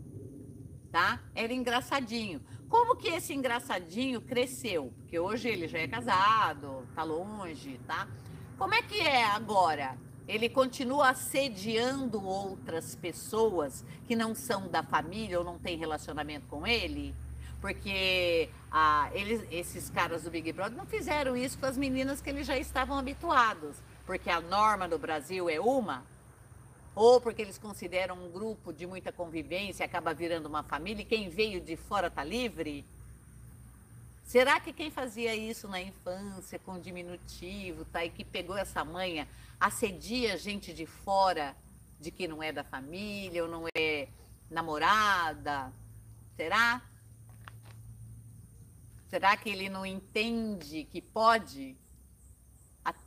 tá? 0.91 1.21
Era 1.35 1.53
engraçadinho. 1.53 2.41
Como 2.67 2.95
que 2.95 3.09
esse 3.09 3.33
engraçadinho 3.33 4.21
cresceu? 4.21 4.93
Porque 4.97 5.19
hoje 5.19 5.49
ele 5.49 5.67
já 5.67 5.79
é 5.79 5.87
casado, 5.87 6.87
tá 6.95 7.03
longe, 7.03 7.79
tá? 7.85 8.07
Como 8.57 8.73
é 8.73 8.81
que 8.81 8.99
é 8.99 9.23
agora? 9.23 9.97
Ele 10.31 10.47
continua 10.47 11.09
assediando 11.09 12.25
outras 12.25 12.95
pessoas 12.95 13.83
que 14.07 14.15
não 14.15 14.33
são 14.33 14.69
da 14.69 14.81
família 14.81 15.37
ou 15.37 15.43
não 15.43 15.59
têm 15.59 15.77
relacionamento 15.77 16.47
com 16.47 16.65
ele? 16.65 17.13
Porque 17.59 18.49
ah, 18.71 19.09
eles, 19.13 19.45
esses 19.51 19.89
caras 19.89 20.23
do 20.23 20.31
Big 20.31 20.53
Brother 20.53 20.77
não 20.77 20.85
fizeram 20.85 21.35
isso 21.35 21.59
com 21.59 21.65
as 21.65 21.75
meninas 21.75 22.21
que 22.21 22.29
eles 22.29 22.47
já 22.47 22.57
estavam 22.57 22.97
habituados. 22.97 23.75
Porque 24.05 24.29
a 24.29 24.39
norma 24.39 24.87
no 24.87 24.97
Brasil 24.97 25.49
é 25.49 25.59
uma, 25.59 26.01
ou 26.95 27.19
porque 27.19 27.41
eles 27.41 27.57
consideram 27.57 28.15
um 28.15 28.31
grupo 28.31 28.71
de 28.71 28.87
muita 28.87 29.11
convivência, 29.11 29.85
acaba 29.85 30.13
virando 30.13 30.45
uma 30.45 30.63
família, 30.63 31.01
e 31.01 31.05
quem 31.05 31.27
veio 31.27 31.59
de 31.59 31.75
fora 31.75 32.07
está 32.07 32.23
livre? 32.23 32.85
Será 34.23 34.61
que 34.61 34.71
quem 34.71 34.89
fazia 34.89 35.35
isso 35.35 35.67
na 35.67 35.81
infância, 35.81 36.57
com 36.57 36.79
diminutivo, 36.79 37.83
tá, 37.83 38.05
e 38.05 38.09
que 38.09 38.23
pegou 38.23 38.57
essa 38.57 38.81
manha, 38.85 39.27
assedia 39.61 40.35
gente 40.37 40.73
de 40.73 40.87
fora, 40.87 41.55
de 41.99 42.09
que 42.09 42.27
não 42.27 42.41
é 42.41 42.51
da 42.51 42.63
família, 42.63 43.43
ou 43.43 43.49
não 43.49 43.65
é 43.77 44.07
namorada? 44.49 45.71
Será? 46.35 46.81
Será 49.07 49.37
que 49.37 49.49
ele 49.49 49.69
não 49.69 49.85
entende 49.85 50.85
que 50.85 50.99
pode? 50.99 51.77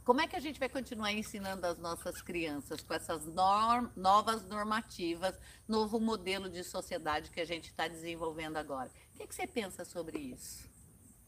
Como 0.05 0.21
é 0.21 0.29
que 0.29 0.37
a 0.37 0.41
gente 0.41 0.61
vai 0.61 0.69
continuar 0.69 1.13
ensinando 1.13 1.67
as 1.67 1.79
nossas 1.79 2.23
crianças 2.23 2.81
com 2.83 2.95
essas 2.95 3.27
norm, 3.27 3.89
novas 3.97 4.45
normativas, 4.45 5.37
novo 5.67 5.99
modelo 5.99 6.49
de 6.49 6.63
sociedade 6.63 7.31
que 7.31 7.41
a 7.41 7.45
gente 7.45 7.71
está 7.71 7.89
desenvolvendo 7.89 8.59
agora? 8.59 8.89
O 9.13 9.19
que, 9.19 9.27
que, 9.27 9.35
você 9.35 9.47
pensa 9.47 9.85
sobre 9.85 10.19
isso? 10.19 10.74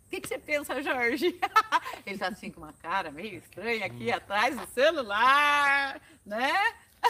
O 0.07 0.09
que, 0.09 0.21
que 0.21 0.29
você 0.29 0.39
pensa, 0.39 0.81
Jorge? 0.81 1.27
Ele 2.07 2.15
está 2.15 2.29
assim 2.29 2.51
com 2.51 2.61
uma 2.61 2.73
cara 2.75 3.11
meio 3.11 3.39
estranha 3.39 3.85
aqui 3.87 4.11
atrás 4.11 4.57
do 4.57 4.67
celular, 4.69 6.01
né? 6.25 6.53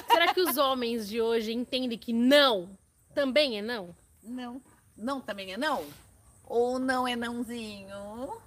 Será 0.09 0.33
que 0.33 0.41
os 0.41 0.57
homens 0.57 1.07
de 1.09 1.21
hoje 1.21 1.53
entendem 1.53 1.99
que 1.99 2.13
não 2.13 2.71
também 3.15 3.59
é 3.59 3.63
não? 3.63 3.95
Não. 4.23 4.63
Não 4.97 5.21
também 5.21 5.53
é 5.53 5.57
não? 5.59 5.85
Ou 6.45 6.79
não 6.79 7.07
é 7.07 7.15
nãozinho? 7.15 8.41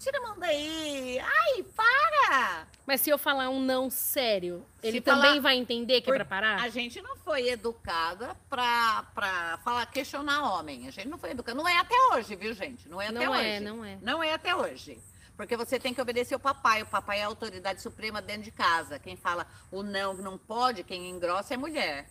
Tira 0.00 0.16
a 0.16 0.20
mão 0.22 0.38
daí. 0.38 1.18
Ai, 1.18 1.62
para! 1.76 2.66
Mas 2.86 3.02
se 3.02 3.10
eu 3.10 3.18
falar 3.18 3.50
um 3.50 3.60
não 3.60 3.90
sério, 3.90 4.64
ele 4.82 4.96
se 4.96 5.00
também 5.02 5.32
falar... 5.32 5.42
vai 5.42 5.56
entender 5.56 6.00
que 6.00 6.10
é 6.10 6.14
pra 6.14 6.24
parar? 6.24 6.62
A 6.62 6.70
gente 6.70 7.02
não 7.02 7.18
foi 7.18 7.50
educada 7.50 8.34
pra, 8.48 9.04
pra 9.14 9.58
falar, 9.62 9.84
questionar 9.84 10.54
homem. 10.54 10.88
A 10.88 10.90
gente 10.90 11.06
não 11.06 11.18
foi 11.18 11.32
educada. 11.32 11.54
Não 11.54 11.68
é 11.68 11.76
até 11.76 11.94
hoje, 12.12 12.34
viu, 12.34 12.54
gente? 12.54 12.88
Não 12.88 12.98
é 12.98 13.08
até 13.08 13.26
não 13.26 13.34
é, 13.34 13.38
hoje. 13.38 13.48
É, 13.48 13.60
não 13.60 13.84
é. 13.84 13.98
Não 14.00 14.22
é 14.22 14.32
até 14.32 14.56
hoje. 14.56 14.98
Porque 15.36 15.54
você 15.54 15.78
tem 15.78 15.92
que 15.92 16.00
obedecer 16.00 16.34
o 16.34 16.40
papai. 16.40 16.80
O 16.80 16.86
papai 16.86 17.20
é 17.20 17.24
a 17.24 17.26
autoridade 17.26 17.82
suprema 17.82 18.22
dentro 18.22 18.44
de 18.44 18.50
casa. 18.52 18.98
Quem 18.98 19.16
fala 19.16 19.46
o 19.70 19.82
não 19.82 20.14
não 20.14 20.38
pode, 20.38 20.82
quem 20.82 21.10
engrossa 21.10 21.52
é 21.52 21.58
mulher. 21.58 22.08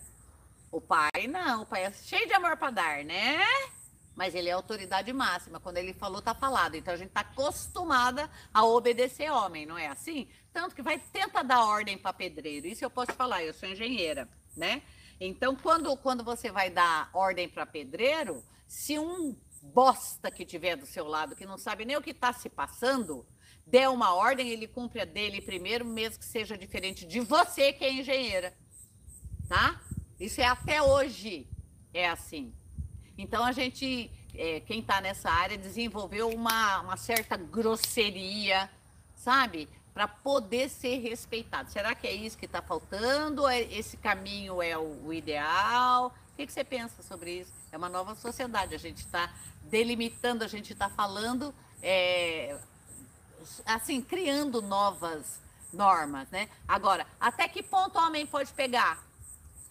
O 0.71 0.79
pai 0.79 1.25
não. 1.27 1.63
O 1.63 1.65
pai 1.65 1.85
é 1.85 1.91
cheio 1.91 2.27
de 2.27 2.33
amor 2.33 2.55
para 2.55 2.69
dar, 2.69 3.03
né? 3.03 3.39
Mas 4.15 4.35
ele 4.35 4.49
é 4.49 4.51
autoridade 4.51 5.11
máxima. 5.13 5.59
Quando 5.59 5.77
ele 5.77 5.93
falou, 5.93 6.21
tá 6.21 6.35
falado. 6.35 6.75
Então 6.75 6.93
a 6.93 6.97
gente 6.97 7.11
tá 7.11 7.21
acostumada 7.21 8.29
a 8.53 8.65
obedecer 8.65 9.31
homem, 9.31 9.65
não 9.65 9.77
é 9.77 9.87
assim? 9.87 10.27
Tanto 10.51 10.75
que 10.75 10.81
vai 10.81 10.99
tenta 10.99 11.43
dar 11.43 11.65
ordem 11.65 11.97
para 11.97 12.13
pedreiro. 12.13 12.67
Isso 12.67 12.83
eu 12.83 12.89
posso 12.89 13.13
falar, 13.13 13.43
eu 13.43 13.53
sou 13.53 13.69
engenheira, 13.69 14.27
né? 14.55 14.81
Então 15.19 15.55
quando 15.55 15.95
quando 15.97 16.23
você 16.23 16.51
vai 16.51 16.69
dar 16.69 17.09
ordem 17.13 17.47
para 17.47 17.65
pedreiro, 17.65 18.43
se 18.67 18.99
um 18.99 19.35
bosta 19.61 20.31
que 20.31 20.45
tiver 20.45 20.75
do 20.75 20.85
seu 20.85 21.07
lado 21.07 21.35
que 21.35 21.45
não 21.45 21.57
sabe 21.57 21.85
nem 21.85 21.97
o 21.97 22.01
que 22.01 22.11
está 22.11 22.31
se 22.31 22.49
passando, 22.49 23.25
der 23.65 23.89
uma 23.89 24.13
ordem, 24.13 24.49
ele 24.49 24.67
cumpre 24.67 25.01
a 25.01 25.05
dele 25.05 25.41
primeiro, 25.41 25.85
mesmo 25.85 26.19
que 26.19 26.25
seja 26.25 26.57
diferente 26.57 27.05
de 27.05 27.19
você 27.19 27.71
que 27.71 27.85
é 27.85 27.93
engenheira. 27.93 28.53
Tá? 29.47 29.81
Isso 30.19 30.41
é 30.41 30.45
até 30.45 30.81
hoje. 30.81 31.47
É 31.93 32.07
assim. 32.07 32.53
Então 33.19 33.43
a 33.43 33.51
gente, 33.51 34.09
é, 34.33 34.61
quem 34.61 34.79
está 34.79 35.01
nessa 35.01 35.29
área, 35.29 35.57
desenvolveu 35.57 36.29
uma, 36.29 36.79
uma 36.79 36.95
certa 36.95 37.35
grosseria, 37.35 38.69
sabe? 39.13 39.67
Para 39.93 40.07
poder 40.07 40.69
ser 40.69 40.99
respeitado. 40.99 41.69
Será 41.69 41.93
que 41.93 42.07
é 42.07 42.13
isso 42.13 42.37
que 42.37 42.45
está 42.45 42.61
faltando? 42.61 43.45
É, 43.45 43.61
esse 43.61 43.97
caminho 43.97 44.61
é 44.61 44.77
o, 44.77 45.07
o 45.07 45.13
ideal? 45.13 46.15
O 46.31 46.37
que, 46.37 46.47
que, 46.47 46.53
você 46.53 46.63
pensa 46.63 47.03
sobre 47.03 47.41
isso? 47.41 47.51
É 47.73 47.77
uma 47.77 47.89
nova 47.89 48.15
sociedade. 48.15 48.73
A 48.73 48.79
gente 48.79 48.99
está 48.99 49.29
delimitando, 49.63 50.45
a 50.45 50.47
gente 50.47 50.71
está 50.71 50.87
falando, 50.87 51.53
é, 51.83 52.57
assim, 53.65 54.01
criando 54.01 54.61
novas 54.61 55.41
normas, 55.73 56.29
né? 56.29 56.47
Agora, 56.65 57.05
até 57.19 57.49
que 57.49 57.61
ponto 57.61 57.99
o 57.99 58.01
homem 58.01 58.25
pode 58.25 58.53
pegar? 58.53 58.97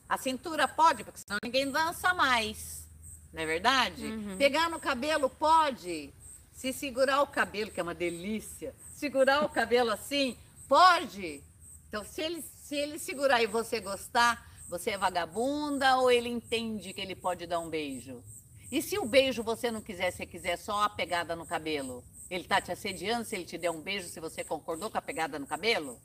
A 0.07 0.19
cintura 0.19 0.69
pode, 0.69 1.03
porque 1.03 1.21
senão 1.21 1.39
ninguém 1.43 1.71
dança 1.71 2.13
mais 2.13 2.87
não 3.33 3.43
é 3.43 3.47
verdade? 3.47 4.07
Uhum. 4.07 4.37
Pegar 4.37 4.71
no 4.71 4.81
cabelo 4.81 5.29
pode. 5.29 6.13
Se 6.53 6.73
segurar 6.73 7.23
o 7.23 7.27
cabelo, 7.27 7.71
que 7.71 7.79
é 7.79 7.83
uma 7.83 7.95
delícia, 7.95 8.75
segurar 8.95 9.45
o 9.45 9.49
cabelo 9.49 9.91
assim, 9.91 10.37
pode. 10.67 11.43
Então, 11.89 12.05
se 12.05 12.21
ele, 12.21 12.43
se 12.43 12.75
ele 12.75 12.99
segurar 12.99 13.43
e 13.43 13.47
você 13.47 13.81
gostar, 13.81 14.45
você 14.69 14.91
é 14.91 14.99
vagabunda 14.99 15.97
ou 15.99 16.11
ele 16.11 16.29
entende 16.29 16.93
que 16.93 17.01
ele 17.01 17.15
pode 17.15 17.47
dar 17.47 17.61
um 17.61 17.71
beijo? 17.71 18.23
E 18.71 18.83
se 18.83 18.99
o 18.99 19.07
beijo 19.07 19.43
você 19.43 19.71
não 19.71 19.81
quiser, 19.81 20.11
se 20.11 20.27
quiser 20.27 20.59
só 20.59 20.83
a 20.83 20.91
pegada 20.91 21.37
no 21.37 21.47
cabelo? 21.47 22.05
Ele 22.29 22.45
tá 22.45 22.61
te 22.61 22.71
assediando 22.71 23.25
se 23.25 23.35
ele 23.35 23.47
te 23.47 23.57
der 23.57 23.71
um 23.71 23.81
beijo, 23.81 24.09
se 24.09 24.21
você 24.21 24.45
concordou 24.45 24.91
com 24.91 24.99
a 24.99 25.03
pegada 25.03 25.39
no 25.39 25.47
cabelo? 25.47 25.99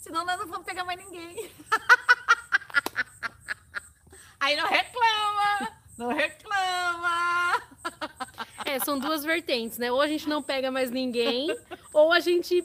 Senão 0.00 0.24
nós 0.24 0.38
não 0.38 0.46
vamos 0.46 0.64
pegar 0.64 0.84
mais 0.84 0.98
ninguém. 0.98 1.50
Aí 4.40 4.56
não 4.56 4.66
reclama, 4.66 5.72
não 5.98 6.08
reclama. 6.08 7.62
É, 8.64 8.78
são 8.80 8.98
duas 8.98 9.22
vertentes, 9.22 9.76
né? 9.78 9.92
Ou 9.92 10.00
a 10.00 10.08
gente 10.08 10.28
não 10.28 10.42
pega 10.42 10.70
mais 10.70 10.90
ninguém, 10.90 11.54
ou 11.92 12.10
a 12.10 12.20
gente 12.20 12.64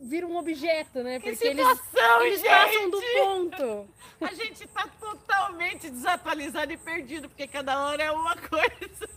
vira 0.00 0.26
um 0.26 0.36
objeto, 0.36 1.02
né? 1.02 1.18
Porque 1.18 1.34
situação, 1.34 2.22
eles, 2.22 2.42
eles 2.42 2.56
passam 2.56 2.90
do 2.90 3.00
ponto. 3.00 3.88
A 4.20 4.34
gente 4.34 4.66
tá 4.68 4.86
totalmente 5.00 5.90
desatualizado 5.90 6.72
e 6.72 6.76
perdido, 6.76 7.28
porque 7.28 7.46
cada 7.46 7.86
hora 7.86 8.02
é 8.02 8.10
uma 8.10 8.36
coisa. 8.36 9.08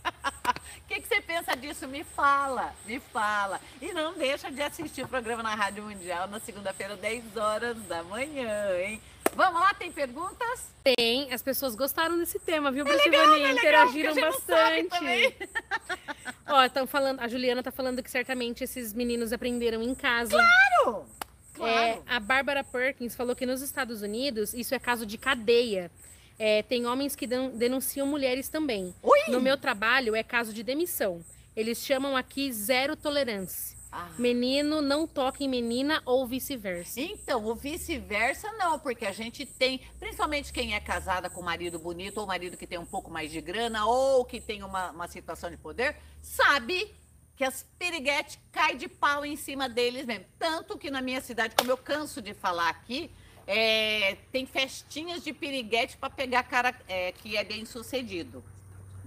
O 0.44 0.52
que, 0.88 1.00
que 1.00 1.08
você 1.08 1.20
pensa 1.20 1.56
disso? 1.56 1.88
Me 1.88 2.04
fala, 2.04 2.74
me 2.84 3.00
fala. 3.00 3.60
E 3.80 3.92
não 3.92 4.12
deixa 4.14 4.50
de 4.50 4.60
assistir 4.60 5.02
o 5.02 5.08
programa 5.08 5.42
na 5.42 5.54
Rádio 5.54 5.84
Mundial 5.84 6.28
na 6.28 6.38
segunda-feira, 6.38 6.96
10 6.96 7.36
horas 7.36 7.78
da 7.84 8.02
manhã, 8.02 8.78
hein? 8.78 9.00
Vamos 9.34 9.60
lá, 9.60 9.74
tem 9.74 9.90
perguntas? 9.90 10.68
Tem, 10.96 11.32
as 11.32 11.42
pessoas 11.42 11.74
gostaram 11.74 12.18
desse 12.18 12.38
tema, 12.38 12.70
viu, 12.70 12.86
é 12.86 12.92
legal, 12.92 13.34
é 13.34 13.52
Interagiram 13.52 14.14
bastante. 14.14 15.34
Ó, 16.46 16.64
estão 16.64 16.86
falando, 16.86 17.20
a 17.20 17.26
Juliana 17.26 17.62
tá 17.62 17.72
falando 17.72 18.02
que 18.02 18.10
certamente 18.10 18.62
esses 18.62 18.92
meninos 18.92 19.32
aprenderam 19.32 19.82
em 19.82 19.94
casa. 19.94 20.36
Claro! 20.36 21.06
Claro. 21.54 21.72
É, 21.72 22.02
a 22.06 22.20
Bárbara 22.20 22.62
Perkins 22.62 23.14
falou 23.14 23.34
que 23.34 23.46
nos 23.46 23.62
Estados 23.62 24.02
Unidos 24.02 24.52
isso 24.54 24.74
é 24.74 24.78
caso 24.78 25.06
de 25.06 25.16
cadeia. 25.16 25.90
É, 26.38 26.62
tem 26.62 26.86
homens 26.86 27.14
que 27.14 27.26
den- 27.26 27.50
denunciam 27.50 28.06
mulheres 28.06 28.48
também. 28.48 28.94
Ui! 29.02 29.18
No 29.28 29.40
meu 29.40 29.56
trabalho 29.56 30.14
é 30.16 30.22
caso 30.22 30.52
de 30.52 30.62
demissão. 30.62 31.24
Eles 31.54 31.78
chamam 31.78 32.16
aqui 32.16 32.52
zero 32.52 32.96
tolerância. 32.96 33.76
Ah. 33.92 34.10
Menino 34.18 34.82
não 34.82 35.06
toca 35.06 35.44
em 35.44 35.48
menina 35.48 36.02
ou 36.04 36.26
vice-versa. 36.26 37.00
Então, 37.00 37.44
o 37.46 37.54
vice-versa 37.54 38.50
não, 38.54 38.76
porque 38.76 39.06
a 39.06 39.12
gente 39.12 39.46
tem, 39.46 39.80
principalmente 40.00 40.52
quem 40.52 40.74
é 40.74 40.80
casada 40.80 41.30
com 41.30 41.40
marido 41.40 41.78
bonito, 41.78 42.18
ou 42.18 42.26
marido 42.26 42.56
que 42.56 42.66
tem 42.66 42.76
um 42.78 42.84
pouco 42.84 43.08
mais 43.08 43.30
de 43.30 43.40
grana, 43.40 43.86
ou 43.86 44.24
que 44.24 44.40
tem 44.40 44.64
uma, 44.64 44.90
uma 44.90 45.06
situação 45.06 45.48
de 45.48 45.56
poder, 45.56 45.94
sabe 46.20 46.92
que 47.36 47.44
as 47.44 47.64
piriguetes 47.78 48.36
caem 48.50 48.76
de 48.76 48.88
pau 48.88 49.24
em 49.24 49.36
cima 49.36 49.68
deles 49.68 50.04
mesmo. 50.06 50.24
Tanto 50.40 50.76
que 50.76 50.90
na 50.90 51.00
minha 51.00 51.20
cidade, 51.20 51.54
como 51.56 51.70
eu 51.70 51.76
canso 51.76 52.20
de 52.20 52.34
falar 52.34 52.70
aqui, 52.70 53.12
é, 53.46 54.16
tem 54.32 54.46
festinhas 54.46 55.22
de 55.22 55.32
piriguete 55.32 55.96
para 55.96 56.10
pegar 56.10 56.42
cara 56.44 56.74
é, 56.88 57.12
que 57.12 57.36
é 57.36 57.44
bem 57.44 57.64
sucedido. 57.64 58.42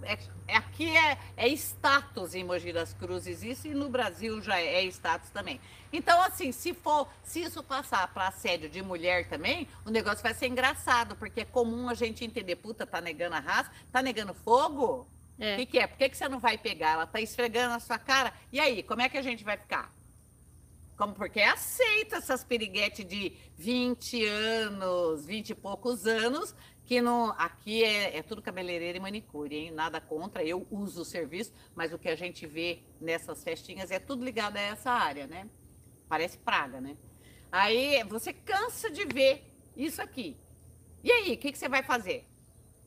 É, 0.03 0.13
é- 0.47 0.55
aqui 0.57 0.95
é, 0.95 1.17
é 1.35 1.47
status 1.49 2.35
em 2.35 2.43
Mogi 2.43 2.71
das 2.71 2.93
Cruzes 2.93 3.41
isso 3.43 3.67
e 3.67 3.73
no 3.73 3.89
Brasil 3.89 4.39
já 4.41 4.59
é, 4.59 4.75
é 4.75 4.83
status 4.85 5.29
também. 5.31 5.59
Então 5.91 6.21
assim, 6.21 6.51
se 6.51 6.73
for, 6.73 7.07
se 7.23 7.41
isso 7.41 7.63
passar 7.63 8.07
para 8.13 8.27
assédio 8.27 8.69
de 8.69 8.81
mulher 8.83 9.27
também, 9.27 9.67
o 9.85 9.89
negócio 9.89 10.21
vai 10.21 10.33
ser 10.35 10.47
engraçado 10.47 11.15
porque 11.15 11.41
é 11.41 11.45
comum 11.45 11.89
a 11.89 11.95
gente 11.95 12.23
entender, 12.23 12.57
puta, 12.57 12.85
tá 12.85 13.01
negando 13.01 13.35
a 13.35 13.39
raça, 13.39 13.71
tá 13.91 14.01
negando 14.01 14.33
fogo. 14.35 15.07
O 15.39 15.43
É. 15.43 15.55
que, 15.57 15.65
que 15.65 15.79
é? 15.79 15.87
Por 15.87 15.97
que, 15.97 16.09
que 16.09 16.17
você 16.17 16.27
não 16.29 16.39
vai 16.39 16.57
pegar? 16.57 16.91
Ela 16.93 17.07
tá 17.07 17.19
esfregando 17.21 17.69
na 17.73 17.79
sua 17.79 17.97
cara. 17.99 18.33
E 18.51 18.59
aí, 18.59 18.81
como 18.83 19.01
é 19.01 19.09
que 19.09 19.17
a 19.17 19.21
gente 19.21 19.43
vai 19.43 19.55
ficar? 19.57 19.91
Como 20.97 21.13
porque 21.13 21.39
aceita 21.41 22.15
essas 22.17 22.43
piriguetes 22.43 23.05
de 23.05 23.33
20 23.55 24.25
anos, 24.25 25.25
20 25.25 25.51
e 25.51 25.55
poucos 25.55 26.07
anos, 26.07 26.55
que 26.85 26.99
não, 27.01 27.29
aqui 27.37 27.83
é, 27.83 28.17
é 28.17 28.23
tudo 28.23 28.41
cabeleireiro 28.41 28.97
e 28.97 29.01
manicure, 29.01 29.55
hein? 29.55 29.71
Nada 29.71 30.01
contra, 30.01 30.43
eu 30.43 30.65
uso 30.71 31.01
o 31.01 31.05
serviço, 31.05 31.53
mas 31.75 31.93
o 31.93 31.99
que 31.99 32.09
a 32.09 32.15
gente 32.15 32.47
vê 32.47 32.79
nessas 32.99 33.43
festinhas 33.43 33.91
é 33.91 33.99
tudo 33.99 34.25
ligado 34.25 34.57
a 34.57 34.61
essa 34.61 34.89
área, 34.89 35.27
né? 35.27 35.47
Parece 36.09 36.37
praga, 36.39 36.81
né? 36.81 36.97
Aí 37.51 38.03
você 38.05 38.33
cansa 38.33 38.89
de 38.89 39.05
ver 39.05 39.43
isso 39.75 40.01
aqui. 40.01 40.35
E 41.03 41.11
aí, 41.11 41.33
o 41.33 41.37
que, 41.37 41.51
que 41.51 41.57
você 41.57 41.69
vai 41.69 41.83
fazer? 41.83 42.25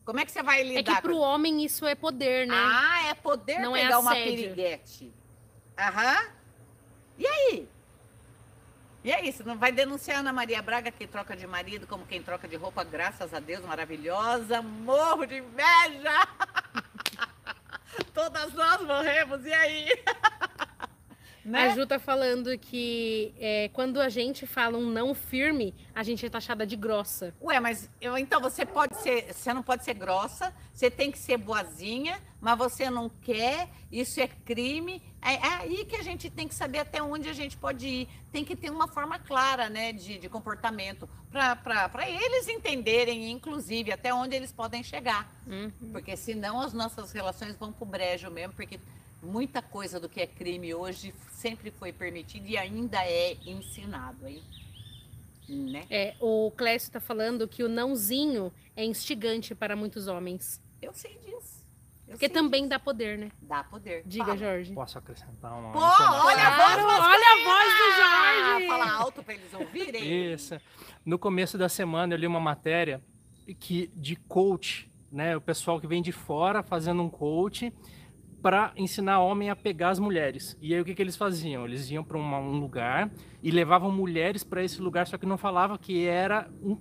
Como 0.04 0.18
é 0.18 0.24
que 0.24 0.32
você 0.32 0.42
vai 0.42 0.62
É 0.62 0.64
lidar 0.64 0.96
que 0.96 1.02
pro 1.02 1.14
com 1.14 1.20
homem 1.20 1.64
isso 1.64 1.86
é 1.86 1.94
poder, 1.94 2.46
né? 2.48 2.54
ah, 2.56 3.06
é 3.08 3.14
poder 3.14 3.60
Não 3.60 3.76
é 3.76 3.82
pegar 3.82 4.00
uma 4.00 4.10
assédio. 4.12 4.34
piriguete. 4.34 5.12
Aham. 5.78 6.28
E 7.18 7.26
aí? 7.26 7.68
E 9.02 9.10
aí, 9.10 9.32
você 9.32 9.42
não 9.42 9.56
vai 9.56 9.72
denunciar 9.72 10.18
Ana 10.18 10.30
Maria 10.30 10.60
Braga 10.60 10.90
que 10.90 11.06
troca 11.06 11.34
de 11.34 11.46
marido 11.46 11.86
como 11.86 12.04
quem 12.04 12.22
troca 12.22 12.46
de 12.46 12.56
roupa, 12.56 12.84
graças 12.84 13.32
a 13.32 13.40
Deus, 13.40 13.64
maravilhosa. 13.64 14.60
Morro 14.60 15.24
de 15.24 15.38
inveja! 15.38 16.28
Todas 18.12 18.52
nós 18.52 18.82
morremos, 18.82 19.46
e 19.46 19.52
aí? 19.54 19.88
A 21.58 21.68
né? 21.68 21.74
Ju 21.74 21.86
tá 21.86 21.98
falando 21.98 22.56
que 22.58 23.34
é, 23.38 23.68
quando 23.72 24.00
a 24.00 24.08
gente 24.08 24.46
fala 24.46 24.78
um 24.78 24.90
não 24.90 25.14
firme, 25.14 25.74
a 25.94 26.02
gente 26.02 26.24
é 26.24 26.30
taxada 26.30 26.66
de 26.66 26.76
grossa. 26.76 27.34
Ué, 27.42 27.58
mas 27.58 27.90
eu, 28.00 28.16
então 28.16 28.40
você 28.40 28.64
pode 28.64 28.96
ser, 29.00 29.32
você 29.32 29.52
não 29.52 29.62
pode 29.62 29.84
ser 29.84 29.94
grossa, 29.94 30.54
você 30.72 30.90
tem 30.90 31.10
que 31.10 31.18
ser 31.18 31.36
boazinha, 31.36 32.20
mas 32.40 32.56
você 32.56 32.88
não 32.88 33.08
quer, 33.08 33.68
isso 33.90 34.20
é 34.20 34.28
crime. 34.28 35.02
É, 35.20 35.34
é 35.34 35.54
aí 35.60 35.84
que 35.84 35.96
a 35.96 36.02
gente 36.02 36.30
tem 36.30 36.48
que 36.48 36.54
saber 36.54 36.78
até 36.78 37.02
onde 37.02 37.28
a 37.28 37.32
gente 37.32 37.56
pode 37.56 37.86
ir. 37.86 38.08
Tem 38.32 38.44
que 38.44 38.54
ter 38.56 38.70
uma 38.70 38.88
forma 38.88 39.18
clara, 39.18 39.68
né, 39.68 39.92
de, 39.92 40.18
de 40.18 40.28
comportamento, 40.28 41.08
para 41.30 42.08
eles 42.08 42.48
entenderem, 42.48 43.30
inclusive, 43.30 43.92
até 43.92 44.14
onde 44.14 44.36
eles 44.36 44.52
podem 44.52 44.82
chegar. 44.82 45.28
Uhum. 45.46 45.92
Porque 45.92 46.16
senão 46.16 46.60
as 46.60 46.72
nossas 46.72 47.12
relações 47.12 47.56
vão 47.56 47.72
pro 47.72 47.84
brejo 47.84 48.30
mesmo, 48.30 48.54
porque 48.54 48.78
muita 49.22 49.60
coisa 49.62 49.98
do 50.00 50.08
que 50.08 50.20
é 50.20 50.26
crime 50.26 50.74
hoje 50.74 51.14
sempre 51.32 51.70
foi 51.70 51.92
permitido 51.92 52.46
e 52.46 52.56
ainda 52.56 52.98
é 53.04 53.36
ensinado, 53.46 54.26
hein? 54.26 54.42
Né? 55.48 55.84
É, 55.90 56.14
o 56.20 56.52
Clécio 56.56 56.92
tá 56.92 57.00
falando 57.00 57.48
que 57.48 57.64
o 57.64 57.68
nãozinho 57.68 58.52
é 58.76 58.84
instigante 58.84 59.54
para 59.54 59.74
muitos 59.74 60.06
homens. 60.06 60.62
Eu 60.80 60.92
sei 60.94 61.18
disso. 61.18 61.66
Eu 62.06 62.12
Porque 62.12 62.26
sei 62.26 62.34
também 62.34 62.62
disso. 62.62 62.70
dá 62.70 62.78
poder, 62.78 63.18
né? 63.18 63.32
dá 63.42 63.64
poder. 63.64 64.02
Diga, 64.06 64.26
Fala. 64.26 64.36
Jorge. 64.36 64.72
Posso 64.74 64.98
acrescentar 64.98 65.52
uma 65.52 65.72
Pô, 65.72 65.78
olha 65.80 66.46
a 66.46 66.56
voz 66.56 66.84
olha 66.84 67.26
a 67.26 67.44
voz 67.44 67.72
do 67.74 68.52
Jorge. 68.52 68.66
Fala 68.68 68.92
alto 68.92 69.22
para 69.24 69.34
eles 69.34 69.52
ouvirem. 69.52 70.32
Isso. 70.32 70.56
No 71.04 71.18
começo 71.18 71.58
da 71.58 71.68
semana 71.68 72.14
eu 72.14 72.18
li 72.18 72.26
uma 72.28 72.40
matéria 72.40 73.02
que 73.58 73.90
de 73.96 74.14
coach, 74.14 74.88
né? 75.10 75.36
O 75.36 75.40
pessoal 75.40 75.80
que 75.80 75.86
vem 75.88 76.00
de 76.00 76.12
fora 76.12 76.62
fazendo 76.62 77.02
um 77.02 77.10
coach 77.10 77.72
para 78.42 78.72
ensinar 78.76 79.20
homem 79.20 79.50
a 79.50 79.56
pegar 79.56 79.90
as 79.90 79.98
mulheres. 79.98 80.56
E 80.60 80.74
aí 80.74 80.80
o 80.80 80.84
que, 80.84 80.94
que 80.94 81.02
eles 81.02 81.16
faziam? 81.16 81.64
Eles 81.64 81.90
iam 81.90 82.02
para 82.02 82.18
um 82.18 82.58
lugar 82.58 83.10
e 83.42 83.50
levavam 83.50 83.90
mulheres 83.90 84.42
para 84.42 84.62
esse 84.62 84.80
lugar, 84.80 85.06
só 85.06 85.18
que 85.18 85.26
não 85.26 85.36
falava 85.38 85.78
que 85.78 86.06
era 86.06 86.48
um 86.62 86.76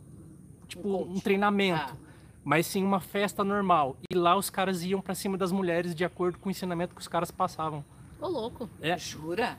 tipo 0.67 0.87
Um 0.87 1.13
um, 1.13 1.19
treinamento. 1.19 1.93
Ah. 1.93 2.09
Mas 2.43 2.65
sim 2.67 2.83
uma 2.83 2.99
festa 2.99 3.43
normal. 3.43 3.97
E 4.09 4.15
lá 4.15 4.35
os 4.35 4.49
caras 4.49 4.83
iam 4.83 5.01
para 5.01 5.13
cima 5.13 5.37
das 5.37 5.51
mulheres 5.51 5.93
de 5.93 6.05
acordo 6.05 6.37
com 6.37 6.49
o 6.49 6.51
ensinamento 6.51 6.95
que 6.95 7.01
os 7.01 7.07
caras 7.07 7.31
passavam. 7.31 7.83
Ô, 8.19 8.27
louco. 8.27 8.69
É, 8.81 8.97
Jura? 8.97 9.57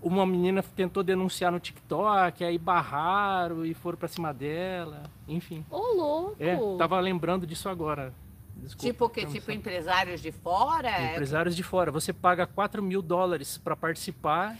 uma 0.00 0.24
menina 0.24 0.62
tentou 0.62 1.02
denunciar 1.02 1.50
no 1.50 1.58
TikTok, 1.58 2.44
aí 2.44 2.56
barraram 2.56 3.64
e 3.64 3.74
foram 3.74 3.98
pra 3.98 4.08
cima 4.08 4.32
dela, 4.32 5.10
enfim. 5.26 5.64
Ô, 5.70 5.94
louco. 5.94 6.36
É, 6.38 6.56
tava 6.78 6.98
lembrando 7.00 7.46
disso 7.46 7.68
agora. 7.68 8.14
Desculpa. 8.58 8.86
tipo 8.92 9.04
o 9.04 9.08
quê? 9.08 9.22
Não 9.24 9.32
Tipo 9.32 9.50
empresários 9.52 10.20
de 10.20 10.32
fora? 10.32 10.88
É- 10.90 11.12
Empresários 11.12 11.54
de 11.56 11.62
fora. 11.62 11.90
Você 11.92 12.12
paga 12.12 12.46
4 12.46 12.82
mil 12.82 13.00
dólares 13.00 13.56
para 13.58 13.76
participar, 13.76 14.56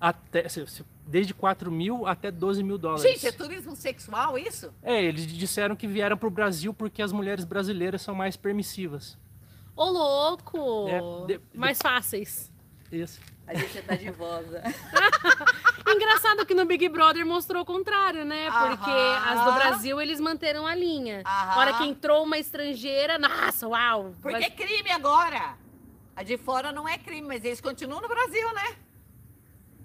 até, 0.00 0.48
se- 0.48 0.84
desde 1.06 1.34
4 1.34 1.70
mil 1.70 2.06
até 2.06 2.30
12 2.30 2.62
mil 2.62 2.78
dólares. 2.78 3.02
Gente, 3.02 3.26
é 3.26 3.32
turismo 3.32 3.74
sexual 3.74 4.38
isso? 4.38 4.72
É, 4.82 5.02
eles 5.02 5.26
disseram 5.26 5.74
que 5.74 5.86
vieram 5.86 6.16
pro 6.16 6.30
Brasil 6.30 6.72
porque 6.72 7.02
as 7.02 7.12
mulheres 7.12 7.44
brasileiras 7.44 8.02
são 8.02 8.14
mais 8.14 8.36
permissivas. 8.36 9.18
Ô, 9.76 9.84
louco. 9.84 10.88
É, 10.88 11.00
de- 11.26 11.40
Mais 11.54 11.78
fáceis. 11.78 12.50
Isso. 12.92 13.20
A 13.50 13.54
gente 13.54 13.82
tá 13.82 13.96
de 13.96 14.10
vosa. 14.12 14.62
Engraçado 15.84 16.46
que 16.46 16.54
no 16.54 16.64
Big 16.64 16.88
Brother 16.88 17.26
mostrou 17.26 17.62
o 17.62 17.64
contrário, 17.64 18.24
né? 18.24 18.48
Porque 18.48 18.90
Aham. 18.90 19.32
as 19.32 19.44
do 19.44 19.52
Brasil 19.52 20.00
eles 20.00 20.20
manteram 20.20 20.68
a 20.68 20.74
linha. 20.74 21.22
Aham. 21.26 21.52
A 21.52 21.58
hora 21.58 21.72
que 21.74 21.84
entrou 21.84 22.22
uma 22.22 22.38
estrangeira, 22.38 23.18
nossa, 23.18 23.66
uau. 23.66 24.14
Porque 24.22 24.44
é 24.44 24.50
crime 24.50 24.92
agora. 24.92 25.56
A 26.14 26.22
de 26.22 26.38
fora 26.38 26.70
não 26.70 26.88
é 26.88 26.96
crime, 26.96 27.26
mas 27.26 27.44
eles 27.44 27.60
continuam 27.60 28.00
no 28.00 28.06
Brasil, 28.06 28.54
né? 28.54 28.76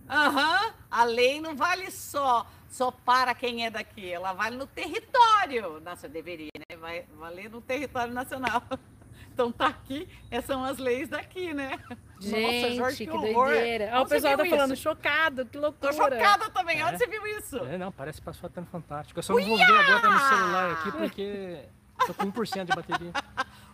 Aham. 0.08 0.74
A 0.92 1.04
lei 1.04 1.42
não 1.42 1.56
vale 1.56 1.90
só 1.90 2.46
só 2.70 2.92
para 2.92 3.34
quem 3.34 3.66
é 3.66 3.70
daqui, 3.72 4.12
ela 4.12 4.34
vale 4.34 4.58
no 4.58 4.68
território. 4.68 5.80
Nossa, 5.80 6.08
deveria, 6.10 6.52
né? 6.70 6.76
Vai 6.76 7.06
valer 7.18 7.50
no 7.50 7.62
território 7.62 8.14
nacional. 8.14 8.62
Então 9.36 9.52
tá 9.52 9.68
aqui, 9.68 10.08
essas 10.32 10.46
são 10.46 10.64
as 10.64 10.78
leis 10.78 11.10
daqui, 11.10 11.54
né? 11.54 11.78
Gente, 12.22 12.62
Nossa, 12.62 12.76
Jorge, 12.76 12.98
que, 13.00 13.06
que, 13.06 13.12
horror. 13.12 13.50
doideira. 13.50 13.92
Ó, 13.96 14.04
o 14.04 14.08
pessoal 14.08 14.38
tá 14.38 14.46
falando 14.46 14.74
isso? 14.74 14.82
chocado, 14.82 15.46
que 15.46 15.52
Tô 15.52 15.60
loucura. 15.60 15.92
chocada 15.92 16.50
também. 16.52 16.80
É. 16.80 16.86
Onde 16.86 16.98
você 16.98 17.06
viu 17.06 17.28
isso? 17.38 17.58
É, 17.66 17.78
não, 17.78 17.92
parece 17.92 18.22
que 18.22 18.26
passou 18.26 18.48
até 18.48 18.62
no 18.62 18.68
Fantástico. 18.68 19.20
Eu 19.20 19.24
só 19.24 19.34
não 19.34 19.44
vou 19.46 19.58
ver 19.58 19.64
agora 19.64 20.10
no 20.10 20.20
celular 20.20 20.72
aqui 20.72 20.92
porque 20.94 21.60
tô 22.08 22.14
com 22.14 22.32
1% 22.32 22.64
de 22.64 22.74
bateria. 22.74 23.12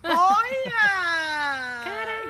Olha! 0.03 1.83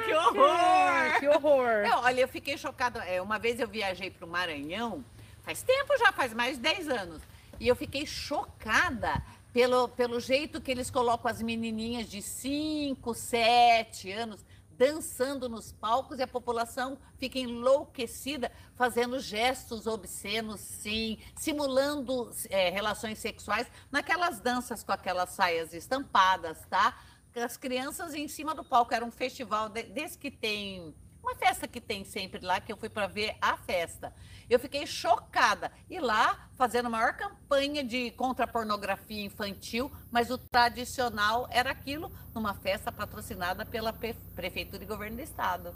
que 0.04 0.13
horror! 0.13 1.20
Que 1.22 1.28
horror. 1.30 1.84
Não, 1.88 2.04
olha, 2.04 2.20
eu 2.20 2.28
fiquei 2.28 2.58
chocada. 2.58 3.00
É, 3.06 3.22
uma 3.22 3.39
vez 3.39 3.62
eu 3.62 3.67
viajei 3.70 4.12
para 4.12 4.26
o 4.26 4.30
Maranhão, 4.30 5.06
faz 5.41 5.63
tempo 5.63 5.98
já, 5.98 6.12
faz 6.12 6.34
mais 6.34 6.58
de 6.58 6.63
10 6.63 6.89
anos. 6.89 7.22
E 7.62 7.67
eu 7.70 7.78
fiquei 7.78 8.06
chocada 8.06 9.24
pelo, 9.53 9.87
pelo 9.89 10.19
jeito 10.19 10.61
que 10.61 10.71
eles 10.71 10.89
colocam 10.89 11.29
as 11.29 11.41
menininhas 11.41 12.07
de 12.09 12.21
5, 12.21 13.13
7 13.13 14.11
anos 14.11 14.45
dançando 14.77 15.47
nos 15.47 15.71
palcos 15.71 16.17
e 16.17 16.23
a 16.23 16.27
população 16.27 16.97
fica 17.19 17.37
enlouquecida, 17.37 18.51
fazendo 18.75 19.19
gestos 19.19 19.85
obscenos, 19.85 20.59
sim, 20.59 21.19
simulando 21.35 22.31
é, 22.49 22.71
relações 22.71 23.19
sexuais 23.19 23.67
naquelas 23.91 24.39
danças 24.39 24.83
com 24.83 24.91
aquelas 24.91 25.29
saias 25.29 25.71
estampadas, 25.73 26.57
tá? 26.67 26.97
As 27.35 27.57
crianças 27.57 28.15
em 28.15 28.27
cima 28.27 28.55
do 28.55 28.63
palco. 28.63 28.91
Era 28.93 29.05
um 29.05 29.11
festival 29.11 29.69
de- 29.69 29.83
desse 29.83 30.17
que 30.17 30.31
tem 30.31 30.95
uma 31.32 31.36
festa 31.36 31.67
que 31.67 31.80
tem 31.80 32.04
sempre 32.04 32.44
lá, 32.46 32.60
que 32.60 32.72
eu 32.72 32.78
fui 32.78 32.89
para 32.89 33.08
ver 33.08 33.36
a 33.41 33.56
festa. 33.58 34.13
Eu 34.50 34.60
fiquei 34.60 34.86
chocada. 34.86 35.72
E 35.89 36.00
lá, 36.00 36.50
fazendo 36.58 36.88
a 36.88 36.89
maior 36.89 37.13
campanha 37.13 37.84
de 37.84 38.12
contra 38.12 38.44
a 38.46 38.48
pornografia 38.48 39.24
infantil, 39.24 39.89
mas 40.12 40.30
o 40.30 40.38
tradicional 40.38 41.48
era 41.50 41.72
aquilo, 41.72 42.12
numa 42.36 42.54
festa 42.54 42.91
patrocinada 42.91 43.65
pela 43.65 43.94
Pre- 43.94 44.15
Prefeitura 44.36 44.84
e 44.84 44.86
Governo 44.86 45.17
do 45.17 45.22
Estado. 45.24 45.74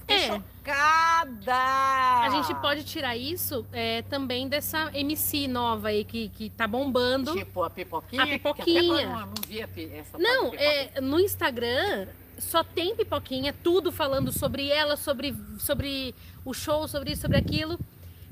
Fiquei 0.00 0.16
É. 0.16 0.26
chocada! 0.28 1.54
A 1.54 2.28
gente 2.30 2.54
pode 2.60 2.84
tirar 2.84 3.16
isso 3.16 3.66
é, 3.72 4.02
também 4.02 4.48
dessa 4.48 4.90
MC 4.94 5.48
nova 5.48 5.88
aí 5.88 6.04
que, 6.04 6.28
que 6.30 6.50
tá 6.50 6.66
bombando. 6.66 7.32
Tipo 7.34 7.62
a 7.62 7.70
pipoquinha? 7.70 8.22
A 8.22 8.26
que 8.26 8.32
pipoquinha. 8.38 8.80
até 8.80 8.86
agora 8.88 9.02
eu 9.02 9.08
não, 9.10 9.26
não 9.26 9.34
vi 9.46 9.62
a 9.62 9.68
pi- 9.68 9.90
essa 9.94 10.18
Não, 10.18 10.52
é, 10.54 11.00
no 11.00 11.18
Instagram 11.20 12.08
só 12.38 12.62
tem 12.64 12.94
pipoquinha, 12.96 13.54
tudo 13.62 13.90
falando 13.92 14.32
sobre 14.32 14.68
ela, 14.68 14.96
sobre, 14.96 15.34
sobre 15.58 16.14
o 16.44 16.52
show, 16.54 16.86
sobre 16.88 17.12
isso, 17.12 17.22
sobre 17.22 17.36
aquilo. 17.38 17.78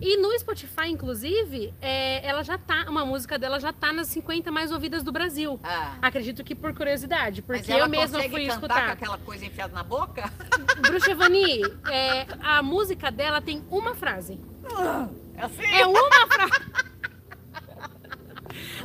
E 0.00 0.16
no 0.16 0.36
Spotify, 0.36 0.88
inclusive, 0.88 1.72
é, 1.80 2.26
ela 2.26 2.42
já 2.42 2.58
tá, 2.58 2.86
uma 2.88 3.06
música 3.06 3.38
dela 3.38 3.60
já 3.60 3.72
tá 3.72 3.92
nas 3.92 4.08
50 4.08 4.50
mais 4.50 4.72
ouvidas 4.72 5.04
do 5.04 5.12
Brasil. 5.12 5.60
Ah, 5.62 5.94
Acredito 6.02 6.42
que 6.42 6.56
por 6.56 6.74
curiosidade, 6.74 7.40
porque 7.40 7.72
eu 7.72 7.88
mesma 7.88 8.18
fui 8.22 8.46
cantar 8.46 8.54
escutar. 8.54 8.86
com 8.86 8.92
aquela 8.92 9.18
coisa 9.18 9.46
enfiada 9.46 9.72
na 9.72 9.84
boca? 9.84 10.28
Bruxevani, 10.82 11.62
é, 11.88 12.26
a 12.42 12.60
música 12.62 13.12
dela 13.12 13.40
tem 13.40 13.62
uma 13.70 13.94
frase. 13.94 14.40
É 15.36 15.42
assim? 15.44 15.64
É 15.66 15.86
uma 15.86 16.26
frase. 16.26 16.72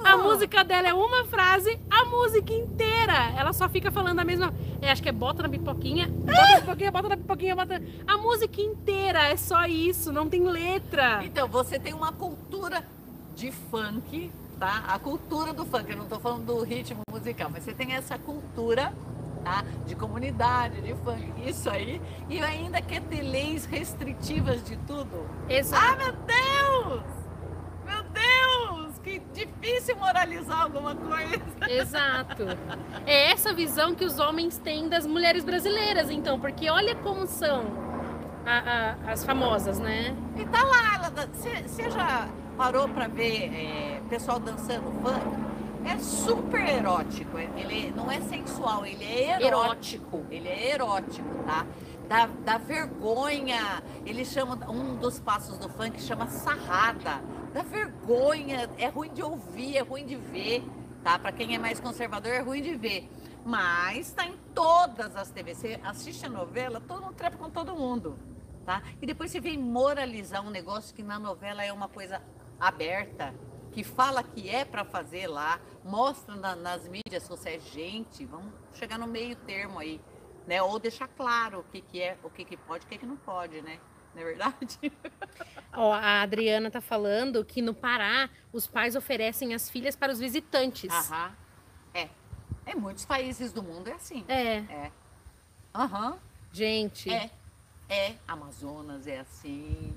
A 0.03 0.15
música 0.15 0.63
dela 0.63 0.87
é 0.87 0.93
uma 0.93 1.25
frase, 1.25 1.77
a 1.89 2.05
música 2.05 2.53
inteira. 2.53 3.33
Ela 3.37 3.51
só 3.51 3.67
fica 3.67 3.91
falando 3.91 4.19
a 4.19 4.23
mesma. 4.23 4.53
É, 4.81 4.91
acho 4.91 5.01
que 5.01 5.09
é 5.09 5.11
bota 5.11 5.43
na 5.43 5.49
pipoquinha, 5.49 6.07
bota 6.07 6.41
na 6.41 6.59
pipoquinha, 6.61 6.91
bota 6.91 7.09
na 7.09 7.17
pipoquinha, 7.17 7.55
bota. 7.55 7.81
A 8.05 8.17
música 8.17 8.61
inteira 8.61 9.27
é 9.27 9.35
só 9.35 9.65
isso, 9.65 10.11
não 10.11 10.29
tem 10.29 10.43
letra. 10.43 11.23
Então, 11.25 11.47
você 11.47 11.79
tem 11.79 11.93
uma 11.93 12.11
cultura 12.11 12.83
de 13.35 13.51
funk, 13.51 14.31
tá? 14.59 14.83
A 14.87 14.99
cultura 14.99 15.53
do 15.53 15.65
funk, 15.65 15.89
eu 15.89 15.97
não 15.97 16.05
tô 16.05 16.19
falando 16.19 16.45
do 16.45 16.63
ritmo 16.63 17.01
musical, 17.11 17.49
mas 17.51 17.63
você 17.63 17.73
tem 17.73 17.93
essa 17.93 18.17
cultura, 18.19 18.93
tá? 19.43 19.63
De 19.85 19.95
comunidade, 19.95 20.81
de 20.81 20.93
funk, 20.95 21.49
isso 21.49 21.69
aí. 21.69 22.01
E 22.29 22.39
ainda 22.39 22.81
quer 22.81 23.01
ter 23.01 23.21
leis 23.21 23.65
restritivas 23.65 24.63
de 24.63 24.77
tudo. 24.87 25.27
Ah, 25.49 25.53
Exato. 25.53 25.97
meu 25.97 26.13
Deus! 26.13 27.16
Difícil 29.37 29.95
moralizar 29.97 30.63
alguma 30.63 30.95
coisa. 30.95 31.41
Exato. 31.69 32.43
É 33.05 33.31
essa 33.31 33.53
visão 33.53 33.93
que 33.93 34.03
os 34.03 34.17
homens 34.19 34.57
têm 34.57 34.89
das 34.89 35.05
mulheres 35.05 35.43
brasileiras, 35.43 36.09
então, 36.09 36.39
porque 36.39 36.69
olha 36.69 36.95
como 36.95 37.27
são 37.27 37.65
a- 38.45 38.95
a- 39.07 39.11
as 39.11 39.23
famosas, 39.23 39.77
né? 39.79 40.15
E 40.35 40.45
tá 40.45 40.63
lá, 40.63 41.11
você 41.33 41.89
já 41.91 42.27
parou 42.57 42.89
pra 42.89 43.07
ver 43.07 43.53
é, 43.53 44.01
pessoal 44.09 44.39
dançando 44.39 44.91
funk? 45.01 45.47
É 45.85 45.97
super 45.99 46.67
erótico, 46.67 47.37
é- 47.37 47.47
ele 47.55 47.93
não 47.95 48.11
é 48.11 48.19
sensual, 48.21 48.85
ele 48.85 49.05
é 49.05 49.41
erótico. 49.41 50.25
Ele 50.31 50.47
é 50.47 50.73
erótico, 50.73 51.29
tá? 51.45 51.65
Da, 52.09 52.25
da 52.43 52.57
vergonha, 52.57 53.83
ele 54.05 54.25
chama, 54.25 54.57
um 54.69 54.95
dos 54.95 55.19
passos 55.19 55.57
do 55.57 55.69
funk 55.69 56.01
chama 56.01 56.25
sarrada. 56.27 57.21
Vergonha, 58.07 58.69
é 58.77 58.87
ruim 58.87 59.11
de 59.13 59.21
ouvir, 59.21 59.75
é 59.75 59.81
ruim 59.81 60.05
de 60.05 60.15
ver, 60.15 60.63
tá? 61.03 61.19
Pra 61.19 61.29
quem 61.29 61.53
é 61.55 61.59
mais 61.59 61.77
conservador 61.77 62.31
é 62.31 62.39
ruim 62.39 62.61
de 62.61 62.73
ver. 62.73 63.09
Mas 63.45 64.13
tá 64.13 64.25
em 64.25 64.37
todas 64.55 65.13
as 65.13 65.29
TVs. 65.29 65.57
Você 65.57 65.79
assiste 65.83 66.25
a 66.25 66.29
novela, 66.29 66.79
todo 66.79 67.01
mundo 67.03 67.15
trepa 67.15 67.35
com 67.37 67.49
todo 67.49 67.75
mundo 67.75 68.17
tá? 68.65 68.83
E 69.01 69.05
depois 69.05 69.31
você 69.31 69.39
vem 69.39 69.57
moralizar 69.57 70.45
um 70.45 70.49
negócio 70.49 70.93
que 70.93 71.01
na 71.01 71.17
novela 71.17 71.63
é 71.63 71.71
uma 71.71 71.87
coisa 71.87 72.21
aberta, 72.59 73.33
que 73.71 73.81
fala 73.81 74.21
que 74.21 74.49
é 74.49 74.65
para 74.65 74.83
fazer 74.83 75.25
lá, 75.27 75.57
mostra 75.85 76.35
na- 76.35 76.53
nas 76.57 76.85
mídias 76.85 77.23
sociais, 77.23 77.63
gente, 77.71 78.25
vamos 78.25 78.51
chegar 78.73 78.97
no 78.99 79.07
meio 79.07 79.37
termo 79.37 79.79
aí, 79.79 80.01
né? 80.45 80.61
Ou 80.61 80.77
deixar 80.79 81.07
claro 81.07 81.59
o 81.59 81.63
que, 81.63 81.79
que 81.79 82.01
é, 82.01 82.17
o 82.21 82.29
que, 82.29 82.43
que 82.43 82.57
pode, 82.57 82.85
o 82.85 82.89
que, 82.89 82.97
que 82.97 83.05
não 83.05 83.15
pode, 83.15 83.61
né? 83.61 83.79
Não 84.17 84.23
é 84.23 84.25
verdade? 84.25 84.91
Ó, 85.73 85.93
a 85.93 86.23
Adriana 86.23 86.71
tá 86.71 86.81
falando 86.81 87.45
que 87.45 87.61
no 87.61 87.71
Pará 87.71 88.27
os 88.51 88.65
pais 88.65 88.95
oferecem 88.95 89.53
as 89.53 89.69
filhas 89.69 89.95
para 89.95 90.11
os 90.11 90.17
visitantes. 90.17 90.91
Aham. 90.91 91.31
É. 91.93 92.09
Em 92.65 92.75
muitos 92.75 93.05
países 93.05 93.53
do 93.53 93.61
mundo 93.61 93.87
é 93.87 93.93
assim. 93.93 94.25
É, 94.27 94.57
É. 94.57 94.91
Aham. 95.75 96.17
gente. 96.51 97.11
É. 97.13 97.29
É. 97.87 98.15
Amazonas 98.27 99.05
é 99.05 99.19
assim. 99.19 99.93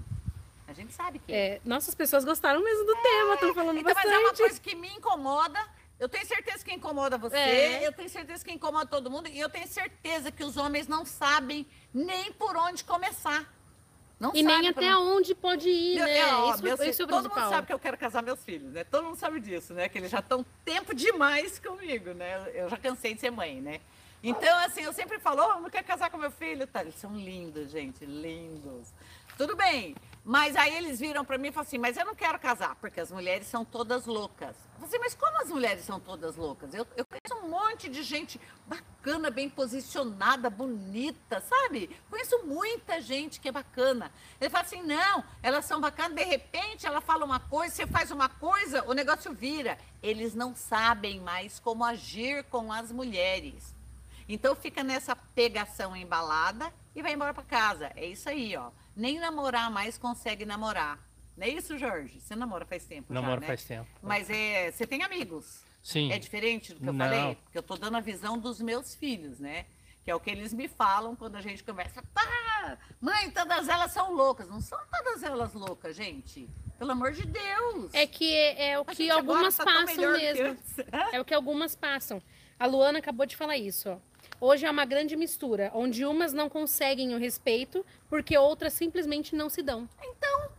A 0.68 0.74
gente 0.74 0.92
sabe 0.92 1.18
que 1.18 1.32
é. 1.32 1.54
É, 1.56 1.60
nossas 1.64 1.94
pessoas 1.94 2.24
gostaram 2.26 2.62
mesmo 2.62 2.84
do 2.84 2.94
tema, 3.02 3.34
estão 3.34 3.54
falando 3.54 3.78
Então, 3.78 3.94
mas 3.94 4.04
bastante. 4.04 4.14
é 4.14 4.18
uma 4.18 4.34
coisa 4.34 4.60
que 4.60 4.74
me 4.76 4.88
incomoda. 4.88 5.58
Eu 5.98 6.08
tenho 6.08 6.24
certeza 6.26 6.62
que 6.64 6.72
incomoda 6.72 7.16
você, 7.18 7.36
É. 7.36 7.86
eu 7.86 7.92
tenho 7.92 8.08
certeza 8.08 8.44
que 8.44 8.52
incomoda 8.52 8.86
todo 8.86 9.10
mundo, 9.10 9.28
e 9.28 9.38
eu 9.40 9.48
tenho 9.50 9.66
certeza 9.66 10.30
que 10.30 10.44
os 10.44 10.56
homens 10.56 10.86
não 10.86 11.04
sabem 11.06 11.66
nem 11.92 12.32
por 12.32 12.56
onde 12.56 12.84
começar. 12.84 13.50
Não 14.20 14.32
E 14.34 14.42
nem 14.42 14.68
até 14.68 14.94
onde- 14.94 15.12
onde 15.30 15.34
pode 15.34 15.68
ir, 15.70 15.94
Meu- 15.96 16.04
né? 16.04 16.18
é, 16.18 16.26
ó, 16.34 16.54
isso, 16.54 16.66
isso 16.84 17.02
é 17.02 17.06
todo 17.06 17.30
mundo 17.30 17.48
sabe 17.48 17.66
que 17.66 17.72
eu 17.72 17.78
quero 17.78 17.96
casar 17.96 18.22
meus 18.22 18.44
filhos, 18.44 18.70
né? 18.70 18.84
Todo 18.84 19.04
mundo 19.04 19.16
sabe 19.16 19.40
disso, 19.40 19.72
né? 19.72 19.88
Que 19.88 19.96
eles 19.96 20.10
já 20.10 20.18
estão 20.18 20.44
tempo 20.62 20.94
demais 20.94 21.58
comigo, 21.58 22.12
né? 22.12 22.50
Eu 22.52 22.68
já 22.68 22.76
cansei 22.76 23.14
de 23.14 23.20
ser 23.20 23.30
mãe, 23.30 23.62
né? 23.62 23.80
Então, 24.22 24.58
assim, 24.58 24.82
eu 24.82 24.92
sempre 24.92 25.18
falo, 25.18 25.42
oh, 25.42 25.60
não 25.62 25.70
quero 25.70 25.86
casar 25.86 26.10
com 26.10 26.18
meu 26.18 26.30
filho, 26.30 26.66
tá? 26.66 26.82
Eles 26.82 26.96
são 26.96 27.16
lindos, 27.16 27.70
gente, 27.70 28.04
lindos. 28.04 28.88
Tudo 29.38 29.56
bem, 29.56 29.96
mas 30.24 30.54
aí 30.54 30.76
eles 30.76 31.00
viram 31.00 31.24
pra 31.24 31.38
mim 31.38 31.48
e 31.48 31.52
falaram 31.52 31.68
assim, 31.68 31.78
mas 31.78 31.96
eu 31.96 32.04
não 32.04 32.14
quero 32.14 32.38
casar, 32.38 32.76
porque 32.76 33.00
as 33.00 33.10
mulheres 33.10 33.46
são 33.46 33.64
todas 33.64 34.04
loucas. 34.06 34.54
Eu 34.74 34.80
falei 34.80 34.88
assim, 34.88 34.98
mas 34.98 35.14
como 35.14 35.40
as 35.40 35.48
mulheres 35.48 35.84
são 35.84 35.98
todas 35.98 36.36
loucas? 36.36 36.74
Eu, 36.74 36.86
eu 36.96 37.04
conheço 37.06 37.44
um 37.44 37.48
monte 37.48 37.88
de 37.88 38.02
gente 38.02 38.40
bacana, 38.66 39.30
bem 39.30 39.48
posicionada, 39.48 40.50
bonita, 40.50 41.40
sabe? 41.40 41.90
Conheço 42.10 42.44
muita 42.44 43.00
gente 43.00 43.40
que 43.40 43.48
é 43.48 43.52
bacana. 43.52 44.12
Ele 44.38 44.50
fala 44.50 44.64
assim, 44.64 44.82
não, 44.82 45.24
elas 45.42 45.64
são 45.64 45.80
bacanas, 45.80 46.16
de 46.16 46.24
repente 46.24 46.86
ela 46.86 47.00
fala 47.00 47.24
uma 47.24 47.40
coisa, 47.40 47.74
você 47.74 47.86
faz 47.86 48.10
uma 48.10 48.28
coisa, 48.28 48.84
o 48.86 48.92
negócio 48.92 49.32
vira. 49.32 49.78
Eles 50.02 50.34
não 50.34 50.54
sabem 50.54 51.18
mais 51.20 51.58
como 51.58 51.84
agir 51.84 52.44
com 52.44 52.70
as 52.70 52.92
mulheres. 52.92 53.74
Então 54.28 54.54
fica 54.54 54.84
nessa 54.84 55.16
pegação 55.16 55.96
embalada 55.96 56.72
e 56.94 57.02
vai 57.02 57.14
embora 57.14 57.34
para 57.34 57.42
casa. 57.42 57.90
É 57.96 58.06
isso 58.06 58.28
aí, 58.28 58.56
ó. 58.56 58.70
Nem 59.00 59.18
namorar 59.18 59.70
mais 59.70 59.96
consegue 59.96 60.44
namorar. 60.44 60.98
Não 61.34 61.46
é 61.46 61.48
isso, 61.48 61.78
Jorge? 61.78 62.20
Você 62.20 62.36
namora 62.36 62.66
faz 62.66 62.84
tempo 62.84 63.14
já, 63.14 63.18
Namoro 63.18 63.40
né? 63.40 63.46
faz 63.46 63.64
tempo. 63.64 63.88
Mas 64.02 64.28
é, 64.28 64.70
você 64.70 64.86
tem 64.86 65.02
amigos. 65.02 65.64
Sim. 65.82 66.12
É 66.12 66.18
diferente 66.18 66.74
do 66.74 66.80
que 66.80 66.86
eu 66.86 66.92
Não. 66.92 67.06
falei? 67.08 67.34
Porque 67.36 67.56
eu 67.56 67.62
tô 67.62 67.76
dando 67.76 67.96
a 67.96 68.00
visão 68.00 68.38
dos 68.38 68.60
meus 68.60 68.94
filhos, 68.94 69.40
né? 69.40 69.64
Que 70.04 70.10
é 70.10 70.14
o 70.14 70.20
que 70.20 70.28
eles 70.28 70.52
me 70.52 70.68
falam 70.68 71.16
quando 71.16 71.36
a 71.36 71.40
gente 71.40 71.64
conversa. 71.64 72.02
Pá, 72.12 72.76
mãe, 73.00 73.30
todas 73.30 73.70
elas 73.70 73.90
são 73.90 74.12
loucas. 74.12 74.46
Não 74.50 74.60
são 74.60 74.78
todas 74.90 75.22
elas 75.22 75.54
loucas, 75.54 75.96
gente. 75.96 76.46
Pelo 76.78 76.92
amor 76.92 77.12
de 77.12 77.24
Deus. 77.24 77.94
É 77.94 78.06
que 78.06 78.34
é, 78.34 78.72
é 78.72 78.78
o 78.78 78.84
que 78.84 79.08
algumas 79.08 79.56
tá 79.56 79.64
passam 79.64 80.12
mesmo. 80.12 80.58
É 81.10 81.18
o 81.18 81.24
que 81.24 81.32
algumas 81.32 81.74
passam. 81.74 82.22
A 82.58 82.66
Luana 82.66 82.98
acabou 82.98 83.24
de 83.24 83.34
falar 83.34 83.56
isso, 83.56 83.88
ó. 83.88 83.98
Hoje 84.40 84.64
é 84.64 84.70
uma 84.70 84.84
grande 84.86 85.16
mistura, 85.16 85.70
onde 85.74 86.04
umas 86.04 86.32
não 86.32 86.48
conseguem 86.48 87.14
o 87.14 87.18
respeito 87.18 87.84
porque 88.08 88.36
outras 88.38 88.72
simplesmente 88.72 89.34
não 89.36 89.50
se 89.50 89.62
dão. 89.62 89.88
Então. 90.02 90.50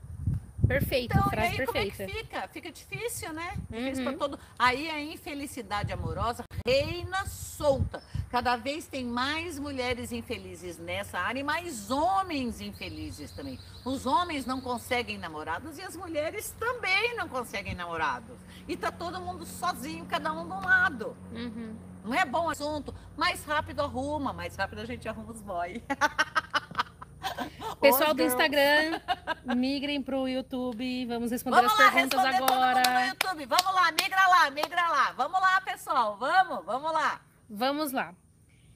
Perfeito, 0.68 1.12
Então, 1.18 1.28
e 1.28 1.30
frase 1.32 1.48
aí 1.50 1.58
perfeita. 1.58 1.98
como 1.98 2.10
é 2.10 2.14
que 2.14 2.20
fica? 2.24 2.48
Fica 2.48 2.72
difícil, 2.72 3.34
né? 3.34 3.58
Difícil 3.70 4.06
Uhum. 4.06 4.10
pra 4.12 4.20
todo... 4.20 4.40
Aí 4.58 4.90
a 4.90 5.02
infelicidade 5.02 5.92
amorosa 5.92 6.44
reina 6.66 7.26
solta. 7.26 8.02
Cada 8.30 8.56
vez 8.56 8.88
tem 8.88 9.04
mais 9.04 9.60
mulheres 9.60 10.14
infelizes 10.14 10.78
nessa 10.78 11.20
área 11.20 11.42
e 11.42 11.44
mais 11.44 11.92
homens 11.92 12.62
infelizes 12.62 13.32
também. 13.32 13.60
Os 13.84 14.06
homens 14.06 14.46
não 14.46 14.62
conseguem 14.62 15.18
namorados 15.18 15.78
e 15.78 15.82
as 15.82 15.96
mulheres 15.98 16.52
também 16.58 17.16
não 17.18 17.28
conseguem 17.28 17.76
namorados. 17.76 18.38
E 18.66 18.78
tá 18.78 18.92
todo 18.92 19.20
mundo 19.20 19.46
sozinho, 19.46 20.06
cada 20.06 20.32
um 20.32 20.48
de 20.48 20.54
um 20.54 20.62
lado. 20.62 21.18
Uhum. 21.34 21.76
Não 22.04 22.14
é 22.14 22.26
bom 22.26 22.50
assunto. 22.50 22.94
Mais 23.16 23.44
rápido 23.44 23.82
arruma, 23.82 24.34
mais 24.34 24.56
rápido 24.56 24.80
a 24.82 24.86
gente 24.86 25.08
arruma 25.08 25.32
os 25.32 25.42
boy. 25.42 25.82
Pessoal 27.80 28.14
do. 28.14 28.24
Instagram, 28.24 29.00
migrem 29.56 30.02
pro 30.02 30.28
YouTube. 30.28 31.06
Vamos 31.06 31.32
responder 31.32 31.58
Vamos 31.58 31.74
as 31.74 31.80
lá, 31.80 31.92
perguntas 31.92 32.24
responder 32.24 32.46
todo 32.48 32.62
agora. 32.64 33.02
no 33.02 33.08
YouTube. 33.08 33.46
Vamos 33.46 33.74
lá, 33.74 33.92
migra 33.92 34.28
lá, 34.28 34.50
migra 34.52 34.88
lá. 34.88 35.12
Vamos 35.14 35.40
lá, 35.42 35.62
pessoal. 35.62 36.18
Vamos, 36.18 36.66
vamos 36.66 36.92
lá. 36.92 37.22
Vamos 37.50 37.92
lá. 37.92 38.14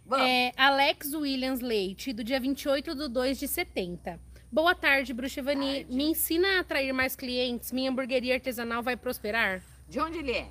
Vamos. 0.05 0.25
É, 0.25 0.51
Alex 0.57 1.13
Williams 1.13 1.61
Leite, 1.61 2.13
do 2.13 2.23
dia 2.23 2.39
28 2.39 2.95
de 2.95 3.07
2 3.07 3.39
de 3.39 3.47
70. 3.47 4.19
Boa 4.51 4.73
tarde, 4.75 5.13
Bruxevani. 5.13 5.85
Me 5.89 6.05
ensina 6.05 6.57
a 6.57 6.59
atrair 6.61 6.93
mais 6.93 7.15
clientes. 7.15 7.71
Minha 7.71 7.91
hamburgueria 7.91 8.35
artesanal 8.35 8.81
vai 8.81 8.95
prosperar? 8.95 9.61
De 9.87 9.99
onde 9.99 10.19
ele 10.19 10.31
é? 10.31 10.47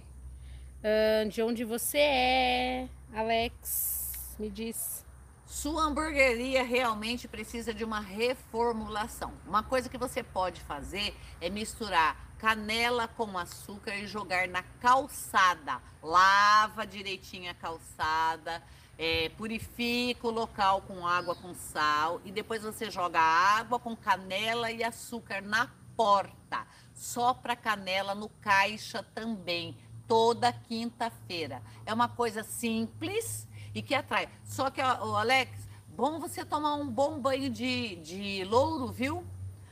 Ah, 0.87 1.27
de 1.27 1.42
onde 1.42 1.64
você 1.64 1.97
é, 1.97 2.88
Alex? 3.14 4.37
Me 4.38 4.51
diz. 4.51 5.03
Sua 5.47 5.85
hamburgueria 5.85 6.62
realmente 6.62 7.27
precisa 7.27 7.73
de 7.73 7.83
uma 7.83 8.01
reformulação. 8.01 9.33
Uma 9.47 9.62
coisa 9.62 9.88
que 9.88 9.97
você 9.97 10.23
pode 10.23 10.61
fazer 10.61 11.16
é 11.40 11.49
misturar 11.49 12.35
canela 12.38 13.09
com 13.09 13.38
açúcar 13.38 13.97
e 13.97 14.07
jogar 14.07 14.47
na 14.47 14.62
calçada. 14.62 15.81
Lava 16.03 16.87
direitinho 16.87 17.51
a 17.51 17.55
calçada, 17.55 18.62
É, 18.97 19.29
purifica 19.31 20.25
o 20.29 20.31
local 20.31 20.83
com 20.83 21.05
água 21.05 21.35
com 21.35 21.53
sal 21.53 22.20
e 22.25 22.31
depois 22.31 22.62
você 22.62 22.92
joga 22.92 23.18
água 23.20 23.77
com 23.77 23.97
canela 23.97 24.70
e 24.70 24.85
açúcar 24.85 25.42
na 25.42 25.68
porta. 25.97 26.64
Sopra 26.94 27.57
canela 27.57 28.14
no 28.14 28.29
caixa 28.29 29.03
também, 29.03 29.77
toda 30.07 30.53
quinta-feira. 30.53 31.62
É 31.85 31.93
uma 31.93 32.09
coisa 32.09 32.43
simples 32.43 33.49
e 33.75 33.83
que 33.83 33.95
atrai. 33.95 34.29
Só 34.45 34.71
que, 34.71 34.81
o 34.81 35.17
Alex, 35.17 35.69
bom 35.97 36.19
você 36.19 36.45
tomar 36.45 36.75
um 36.75 36.88
bom 36.88 37.19
banho 37.19 37.51
de, 37.51 37.97
de 37.97 38.45
louro, 38.45 38.88
viu? 38.88 39.25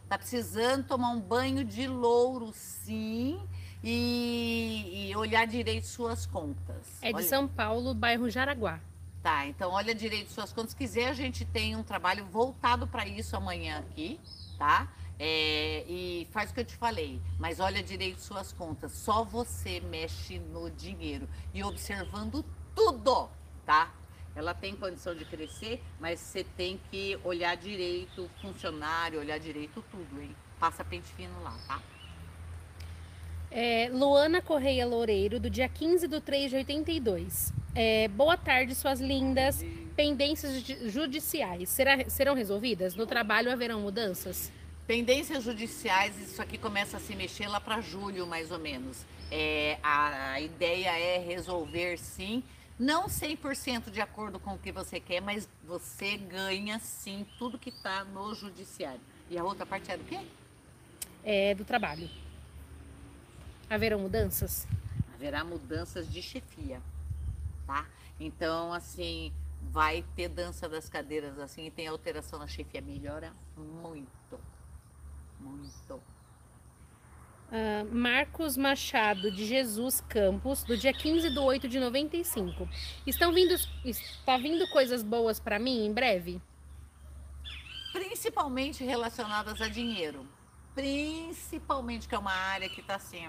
Tá 0.09 0.19
precisando 0.19 0.87
tomar 0.87 1.11
um 1.11 1.21
banho 1.21 1.65
de 1.65 1.87
louro, 1.87 2.53
sim 2.53 3.41
e, 3.83 5.09
e 5.11 5.17
olhar 5.17 5.47
direito 5.47 5.87
suas 5.87 6.27
contas. 6.27 6.99
É 7.03 7.09
de 7.09 7.15
olha... 7.15 7.29
São 7.29 7.49
Paulo, 7.49 7.95
bairro 7.95 8.31
Jaraguá. 8.31 8.81
Tá, 9.23 9.47
então 9.47 9.71
olha 9.71 9.95
direito 9.95 10.33
suas 10.33 10.53
contas. 10.53 10.71
Se 10.71 10.77
quiser, 10.77 11.09
a 11.09 11.13
gente 11.13 11.45
tem 11.45 11.77
um 11.77 11.83
trabalho 11.83 12.27
voltado 12.27 12.87
para 12.87 13.07
isso 13.07 13.37
amanhã 13.37 13.79
aqui, 13.79 14.19
tá? 14.59 14.89
É, 15.19 15.85
e 15.89 16.27
faz 16.33 16.51
o 16.51 16.55
que 16.55 16.61
eu 16.61 16.65
te 16.65 16.75
falei, 16.75 17.21
mas 17.39 17.61
olha 17.61 17.83
direito 17.83 18.21
suas 18.21 18.53
contas. 18.53 18.93
Só 18.93 19.23
você 19.25 19.81
mexe 19.81 20.39
no 20.39 20.71
dinheiro 20.71 21.29
e 21.55 21.63
observando 21.63 22.45
tudo, 22.75 23.29
tá? 23.65 23.93
Ela 24.35 24.55
tem 24.55 24.75
condição 24.75 25.15
de 25.15 25.25
crescer, 25.25 25.83
mas 26.01 26.19
você 26.19 26.43
tem 26.43 26.81
que 26.91 27.19
olhar 27.23 27.55
direito 27.57 28.31
funcionário, 28.41 29.21
olhar 29.21 29.39
direito 29.39 29.85
tudo, 29.91 30.21
hein? 30.21 30.35
Passa 30.59 30.83
pente 30.83 31.13
fino 31.13 31.43
lá, 31.43 31.55
tá? 31.69 31.83
É, 33.51 33.91
Luana 33.93 34.41
Correia 34.41 34.87
Loureiro, 34.87 35.39
do 35.39 35.51
dia 35.51 35.69
15 35.69 36.09
de 36.09 36.21
3 36.21 36.51
de 36.51 36.57
82. 36.57 37.53
É, 37.75 38.09
boa 38.09 38.37
tarde, 38.37 38.75
suas 38.75 38.99
lindas. 38.99 39.63
Pendências 39.95 40.65
judiciais 40.91 41.69
será, 41.69 42.09
serão 42.09 42.35
resolvidas? 42.35 42.95
No 42.95 43.07
trabalho 43.07 43.53
haverão 43.53 43.81
mudanças? 43.81 44.51
Pendências 44.87 45.45
judiciais, 45.45 46.19
isso 46.19 46.43
aqui 46.43 46.59
começa 46.59 46.97
a 46.97 47.01
se 47.01 47.15
mexer 47.15 47.47
lá 47.47 47.61
para 47.61 47.81
julho, 47.81 48.27
mais 48.27 48.51
ou 48.51 48.59
menos. 48.59 49.05
É, 49.31 49.79
a, 49.83 50.33
a 50.33 50.41
ideia 50.41 50.91
é 50.99 51.19
resolver 51.19 51.99
sim, 51.99 52.43
não 52.79 53.07
100% 53.07 53.91
de 53.91 54.01
acordo 54.01 54.41
com 54.41 54.55
o 54.55 54.59
que 54.59 54.73
você 54.73 54.99
quer, 54.99 55.21
mas 55.21 55.49
você 55.65 56.17
ganha 56.17 56.81
sim 56.81 57.25
tudo 57.39 57.59
que 57.59 57.71
está 57.71 58.05
no 58.05 58.35
judiciário. 58.35 59.01
E 59.31 59.39
a 59.39 59.45
outra 59.45 59.65
parte 59.65 59.91
é 59.91 59.97
do 59.97 60.05
quê? 60.05 60.19
É 61.23 61.55
do 61.55 61.65
trabalho. 61.65 62.11
Haverão 63.71 64.01
mudanças? 64.01 64.67
Haverá 65.15 65.45
mudanças 65.45 66.13
de 66.13 66.21
chefia, 66.21 66.83
tá? 67.67 67.87
Então, 68.19 68.73
assim, 68.73 69.33
vai 69.71 70.05
ter 70.17 70.29
dança 70.29 70.69
das 70.69 70.89
cadeiras 70.89 71.39
assim 71.39 71.67
e 71.67 71.71
tem 71.71 71.87
alteração 71.87 72.39
na 72.39 72.47
chefia. 72.47 72.81
Melhora 72.81 73.33
muito, 73.57 74.41
muito. 75.43 75.95
Uh, 75.95 77.85
Marcos 77.95 78.57
Machado 78.57 79.31
de 79.31 79.45
Jesus 79.45 80.01
Campos, 80.01 80.65
do 80.65 80.77
dia 80.77 80.93
15 80.93 81.31
de 81.31 81.39
8 81.39 81.69
de 81.69 81.79
95. 81.79 82.69
Estão 83.07 83.33
vindo, 83.33 83.55
está 83.85 84.39
vindo 84.39 84.67
coisas 84.71 85.03
boas 85.03 85.39
para 85.39 85.59
mim 85.59 85.85
em 85.85 85.93
breve? 85.93 86.41
Principalmente 87.93 88.83
relacionadas 88.85 89.61
a 89.61 89.69
dinheiro 89.69 90.27
principalmente 90.75 92.09
que 92.09 92.15
é 92.15 92.19
uma 92.19 92.33
área 92.33 92.69
que 92.69 92.81
está 92.81 92.97
assim, 92.97 93.23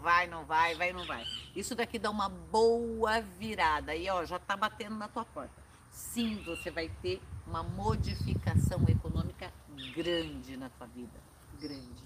vai, 0.00 0.26
não 0.26 0.44
vai, 0.44 0.74
vai, 0.74 0.92
não 0.92 1.06
vai. 1.06 1.24
Isso 1.54 1.74
daqui 1.74 1.98
dá 1.98 2.10
uma 2.10 2.28
boa 2.28 3.20
virada 3.20 3.94
e 3.94 4.08
ó, 4.10 4.24
já 4.24 4.36
está 4.36 4.56
batendo 4.56 4.96
na 4.96 5.08
tua 5.08 5.24
porta. 5.24 5.62
Sim, 5.90 6.42
você 6.44 6.70
vai 6.70 6.88
ter 7.00 7.20
uma 7.46 7.62
modificação 7.62 8.82
econômica 8.88 9.52
grande 9.94 10.56
na 10.56 10.68
tua 10.70 10.86
vida, 10.86 11.20
grande. 11.60 12.02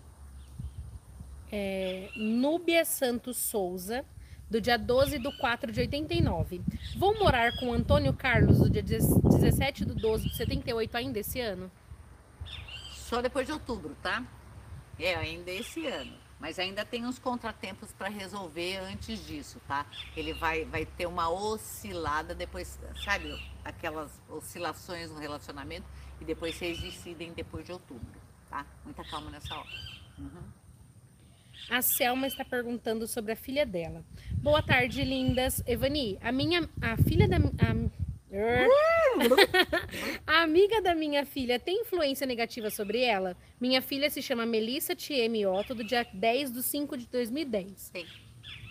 É, 1.51 2.11
Núbia 2.17 2.85
Santos 2.85 3.37
Souza, 3.37 4.05
do 4.51 4.61
dia 4.61 4.77
12 4.77 5.19
do 5.19 5.37
4 5.39 5.71
de 5.73 5.81
89. 5.81 6.61
Vou 6.97 7.19
morar 7.19 7.57
com 7.59 7.73
Antônio 7.73 8.13
Carlos, 8.13 8.59
do 8.59 8.71
dia 8.71 8.83
17 8.83 9.85
do 9.85 9.95
12 9.95 10.29
de 10.29 10.37
78 10.37 10.97
ainda 10.97 11.19
esse 11.19 11.41
ano? 11.41 11.71
só 13.07 13.23
depois 13.23 13.47
de 13.47 13.53
outubro, 13.53 13.97
tá? 14.03 14.25
É, 14.99 15.15
ainda 15.15 15.51
esse 15.51 15.87
ano. 15.87 16.13
Mas 16.39 16.59
ainda 16.59 16.85
tem 16.85 17.07
uns 17.07 17.19
contratempos 17.19 17.93
para 17.93 18.09
resolver 18.09 18.77
antes 18.79 19.27
disso, 19.27 19.61
tá? 19.67 19.87
Ele 20.15 20.35
vai, 20.35 20.65
vai 20.65 20.85
ter 20.85 21.07
uma 21.07 21.31
oscilada 21.31 22.35
depois, 22.35 22.79
sabe? 23.05 23.33
Aquelas 23.65 24.21
oscilações 24.29 25.11
no 25.11 25.19
relacionamento 25.19 25.87
e 26.21 26.25
depois 26.25 26.55
vocês 26.55 26.79
decidem 26.81 27.33
depois 27.33 27.65
de 27.65 27.73
outubro, 27.73 28.21
tá? 28.51 28.67
Muita 28.85 29.03
calma 29.05 29.31
nessa 29.31 29.55
hora. 29.55 29.71
Uhum. 30.19 30.43
A 31.71 31.83
Selma 31.83 32.27
está 32.27 32.45
perguntando 32.45 33.09
sobre 33.09 33.33
a 33.33 33.37
filha 33.37 33.67
dela. 33.67 34.05
Boa 34.35 34.63
tarde, 34.63 35.03
lindas. 35.03 35.63
Evani, 35.67 36.19
a 36.23 36.31
minha 36.31 36.69
a 36.81 36.97
filha 36.99 37.27
da 37.27 37.39
a, 37.39 38.06
a 40.27 40.43
amiga 40.43 40.83
da 40.83 40.95
minha 40.95 41.25
filha 41.25 41.59
tem 41.59 41.83
influência 41.83 42.27
negativa 42.27 42.71
sobre 42.71 43.03
ela? 43.03 43.37
Minha 43.61 43.81
filha 43.81 44.11
se 44.11 44.21
chama 44.21 44.45
Melissa 44.45 44.95
Tieme 44.95 45.47
Otto, 45.47 45.75
do 45.75 45.85
dia 45.85 46.07
10 46.13 46.53
de 46.53 46.63
5 46.63 46.97
de 46.97 47.07
2010. 47.07 47.91
Tem. 47.91 48.07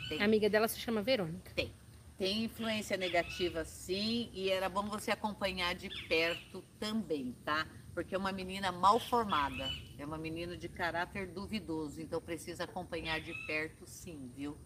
Tem. 0.09 0.21
A 0.21 0.25
amiga 0.25 0.49
dela 0.49 0.67
se 0.67 0.79
chama 0.79 1.01
Verônica. 1.01 1.51
Tem. 1.55 1.71
Tem 2.17 2.45
influência 2.45 2.95
negativa 2.95 3.65
sim, 3.65 4.29
e 4.33 4.49
era 4.49 4.69
bom 4.69 4.83
você 4.83 5.11
acompanhar 5.11 5.75
de 5.75 5.89
perto 6.07 6.63
também, 6.79 7.35
tá? 7.43 7.67
Porque 7.93 8.15
é 8.15 8.17
uma 8.17 8.31
menina 8.31 8.71
mal 8.71 9.01
formada, 9.01 9.69
é 9.97 10.05
uma 10.05 10.17
menina 10.17 10.55
de 10.55 10.69
caráter 10.69 11.27
duvidoso, 11.27 12.01
então 12.01 12.21
precisa 12.21 12.63
acompanhar 12.63 13.19
de 13.19 13.33
perto 13.45 13.85
sim, 13.85 14.31
viu? 14.33 14.57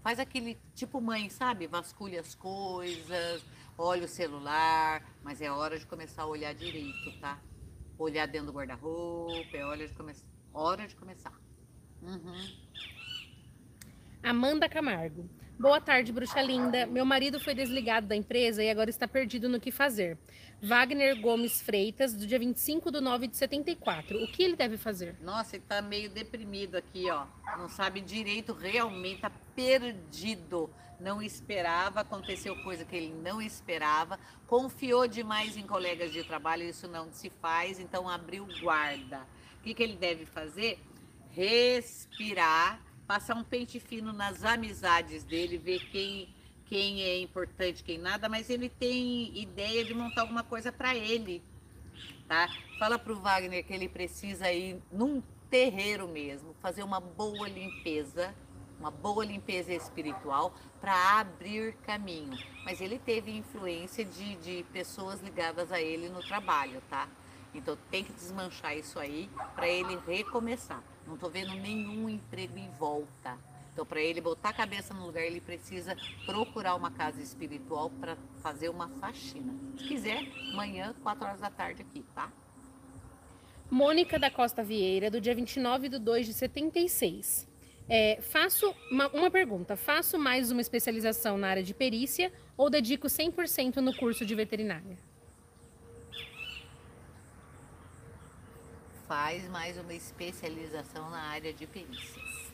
Faz 0.00 0.20
aquele 0.20 0.56
tipo 0.76 1.00
mãe, 1.00 1.28
sabe? 1.28 1.66
Vasculha 1.66 2.20
as 2.20 2.36
coisas, 2.36 3.44
olha 3.78 4.04
o 4.04 4.08
celular, 4.08 5.02
mas 5.22 5.40
é 5.40 5.50
hora 5.50 5.78
de 5.78 5.86
começar 5.86 6.22
a 6.22 6.26
olhar 6.26 6.54
direito, 6.54 7.18
tá? 7.20 7.40
Olhar 7.98 8.26
dentro 8.26 8.48
do 8.48 8.52
guarda-roupa, 8.52 9.56
é 9.56 9.64
hora 9.64 9.86
de, 9.86 9.94
come... 9.94 10.12
hora 10.52 10.86
de 10.86 10.96
começar. 10.96 11.32
Uhum. 12.02 12.56
Amanda 14.22 14.68
Camargo. 14.68 15.28
Boa 15.58 15.80
tarde, 15.80 16.12
bruxa 16.12 16.42
linda. 16.42 16.84
Meu 16.84 17.06
marido 17.06 17.40
foi 17.40 17.54
desligado 17.54 18.06
da 18.06 18.14
empresa 18.14 18.62
e 18.62 18.68
agora 18.68 18.90
está 18.90 19.08
perdido 19.08 19.48
no 19.48 19.58
que 19.58 19.70
fazer. 19.70 20.18
Wagner 20.62 21.18
Gomes 21.20 21.62
Freitas, 21.62 22.12
do 22.12 22.26
dia 22.26 22.38
25 22.38 22.90
de 22.90 23.00
9 23.00 23.26
de 23.26 23.36
74. 23.38 24.22
O 24.22 24.26
que 24.26 24.42
ele 24.42 24.54
deve 24.54 24.76
fazer? 24.76 25.16
Nossa, 25.22 25.56
ele 25.56 25.62
está 25.62 25.80
meio 25.80 26.10
deprimido 26.10 26.76
aqui, 26.76 27.10
ó. 27.10 27.26
Não 27.56 27.70
sabe 27.70 28.02
direito, 28.02 28.52
realmente 28.52 29.16
está 29.16 29.30
perdido 29.54 30.70
não 30.98 31.22
esperava, 31.22 32.00
aconteceu 32.00 32.56
coisa 32.62 32.84
que 32.84 32.96
ele 32.96 33.12
não 33.22 33.40
esperava, 33.40 34.18
confiou 34.46 35.06
demais 35.06 35.56
em 35.56 35.66
colegas 35.66 36.12
de 36.12 36.24
trabalho, 36.24 36.64
isso 36.64 36.88
não 36.88 37.12
se 37.12 37.30
faz, 37.30 37.78
então 37.78 38.08
abriu 38.08 38.46
guarda. 38.60 39.26
O 39.58 39.62
que, 39.62 39.74
que 39.74 39.82
ele 39.82 39.96
deve 39.96 40.24
fazer? 40.24 40.78
Respirar, 41.32 42.80
passar 43.06 43.36
um 43.36 43.44
pente 43.44 43.78
fino 43.78 44.12
nas 44.12 44.44
amizades 44.44 45.24
dele, 45.24 45.58
ver 45.58 45.78
quem, 45.90 46.28
quem 46.66 47.02
é 47.02 47.20
importante, 47.20 47.84
quem 47.84 47.98
nada, 47.98 48.28
mas 48.28 48.50
ele 48.50 48.68
tem 48.68 49.36
ideia 49.38 49.84
de 49.84 49.94
montar 49.94 50.22
alguma 50.22 50.42
coisa 50.42 50.72
para 50.72 50.94
ele. 50.94 51.42
Tá? 52.28 52.48
Fala 52.78 52.98
para 52.98 53.12
o 53.12 53.20
Wagner 53.20 53.64
que 53.64 53.72
ele 53.72 53.88
precisa 53.88 54.52
ir 54.52 54.82
num 54.90 55.22
terreiro 55.48 56.08
mesmo, 56.08 56.54
fazer 56.60 56.82
uma 56.82 57.00
boa 57.00 57.48
limpeza 57.48 58.34
uma 58.78 58.90
boa 58.90 59.24
limpeza 59.24 59.72
espiritual 59.72 60.54
para 60.80 61.18
abrir 61.18 61.74
caminho. 61.86 62.36
Mas 62.64 62.80
ele 62.80 62.98
teve 62.98 63.30
influência 63.36 64.04
de, 64.04 64.36
de 64.36 64.64
pessoas 64.72 65.20
ligadas 65.20 65.72
a 65.72 65.80
ele 65.80 66.08
no 66.08 66.20
trabalho, 66.20 66.82
tá? 66.88 67.08
Então 67.54 67.76
tem 67.90 68.04
que 68.04 68.12
desmanchar 68.12 68.76
isso 68.76 68.98
aí 68.98 69.30
para 69.54 69.68
ele 69.68 69.98
recomeçar. 70.06 70.82
Não 71.06 71.14
estou 71.14 71.30
vendo 71.30 71.54
nenhum 71.54 72.08
emprego 72.08 72.58
em 72.58 72.68
volta. 72.70 73.38
Então, 73.72 73.84
para 73.84 74.00
ele 74.00 74.20
botar 74.20 74.48
a 74.48 74.52
cabeça 74.54 74.94
no 74.94 75.04
lugar, 75.04 75.22
ele 75.22 75.40
precisa 75.40 75.96
procurar 76.24 76.74
uma 76.74 76.90
casa 76.90 77.20
espiritual 77.20 77.90
para 77.90 78.16
fazer 78.42 78.70
uma 78.70 78.88
faxina. 78.88 79.54
Se 79.76 79.84
quiser, 79.84 80.26
amanhã, 80.52 80.94
4 81.02 81.24
horas 81.26 81.40
da 81.40 81.50
tarde 81.50 81.82
aqui, 81.82 82.02
tá? 82.14 82.32
Mônica 83.70 84.18
da 84.18 84.30
Costa 84.30 84.62
Vieira, 84.62 85.10
do 85.10 85.20
dia 85.20 85.34
29 85.34 85.88
de 85.90 85.98
2 85.98 86.26
de 86.26 86.32
76. 86.32 87.46
É, 87.88 88.18
faço 88.20 88.74
uma, 88.90 89.08
uma, 89.08 89.30
pergunta: 89.30 89.76
faço 89.76 90.18
mais 90.18 90.50
uma 90.50 90.60
especialização 90.60 91.36
na 91.36 91.48
área 91.48 91.62
de 91.62 91.74
perícia 91.74 92.32
ou 92.56 92.70
dedico 92.70 93.06
100% 93.06 93.76
no 93.76 93.94
curso 93.94 94.24
de 94.24 94.34
veterinária? 94.34 94.98
Faz 99.08 99.48
mais 99.48 99.78
uma 99.78 99.94
especialização 99.94 101.08
na 101.10 101.20
área 101.28 101.52
de 101.52 101.64
perícias. 101.64 102.52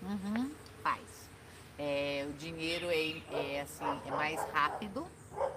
Uhum, 0.00 0.50
faz. 0.82 1.28
É, 1.78 2.26
o 2.28 2.32
dinheiro 2.34 2.86
é, 2.88 3.56
é, 3.56 3.60
assim, 3.60 3.84
é 4.06 4.10
mais 4.10 4.40
rápido, 4.50 5.06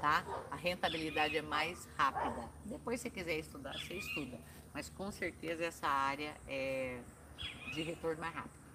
tá? 0.01 0.25
A 0.51 0.55
rentabilidade 0.55 1.37
é 1.37 1.41
mais 1.41 1.87
rápida. 1.97 2.43
Depois, 2.65 2.99
se 2.99 3.09
quiser 3.09 3.39
estudar, 3.39 3.73
você 3.79 3.93
estuda. 3.93 4.37
Mas 4.73 4.89
com 4.89 5.09
certeza 5.11 5.63
essa 5.63 5.87
área 5.87 6.35
é 6.45 6.99
de 7.73 7.81
retorno 7.83 8.19
mais 8.19 8.35
rápido. 8.35 8.67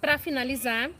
Para 0.00 0.16
finalizar, 0.16 0.90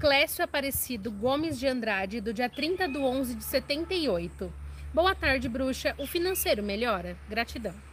Clécio 0.00 0.44
Aparecido 0.44 1.12
Gomes 1.12 1.56
de 1.56 1.68
Andrade, 1.68 2.20
do 2.20 2.34
dia 2.34 2.48
30 2.48 2.88
de 2.88 2.98
11 2.98 3.34
de 3.36 3.44
78. 3.44 4.52
Boa 4.92 5.14
tarde, 5.14 5.48
bruxa. 5.48 5.94
O 5.98 6.06
financeiro 6.06 6.64
melhora? 6.64 7.16
Gratidão. 7.28 7.87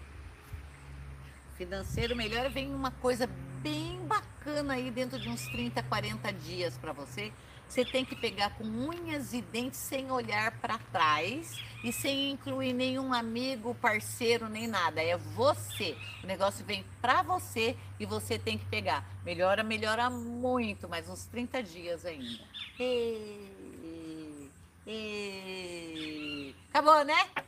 Financeiro 1.57 2.15
melhora, 2.15 2.49
vem 2.49 2.73
uma 2.73 2.91
coisa 2.91 3.29
bem 3.61 3.99
bacana 4.05 4.73
aí 4.73 4.91
dentro 4.91 5.19
de 5.19 5.29
uns 5.29 5.47
30, 5.47 5.81
40 5.83 6.33
dias 6.33 6.77
para 6.77 6.91
você. 6.91 7.31
Você 7.67 7.83
tem 7.83 8.05
que 8.05 8.15
pegar 8.15 8.51
com 8.57 8.63
unhas 8.63 9.33
e 9.33 9.41
dentes 9.41 9.79
sem 9.79 10.11
olhar 10.11 10.51
para 10.59 10.77
trás 10.77 11.59
e 11.83 11.91
sem 11.91 12.31
incluir 12.31 12.73
nenhum 12.73 13.13
amigo, 13.13 13.73
parceiro, 13.75 14.47
nem 14.47 14.67
nada. 14.67 15.01
É 15.01 15.17
você. 15.17 15.97
O 16.23 16.27
negócio 16.27 16.63
vem 16.65 16.85
para 17.01 17.23
você 17.23 17.75
e 17.99 18.05
você 18.05 18.37
tem 18.37 18.57
que 18.57 18.65
pegar. 18.65 19.03
Melhora, 19.25 19.63
melhora 19.63 20.09
muito, 20.09 20.87
mas 20.87 21.09
uns 21.09 21.25
30 21.25 21.63
dias 21.63 22.05
ainda. 22.05 22.43
E... 22.79 24.51
E... 24.85 26.55
Acabou, 26.69 27.03
né? 27.03 27.44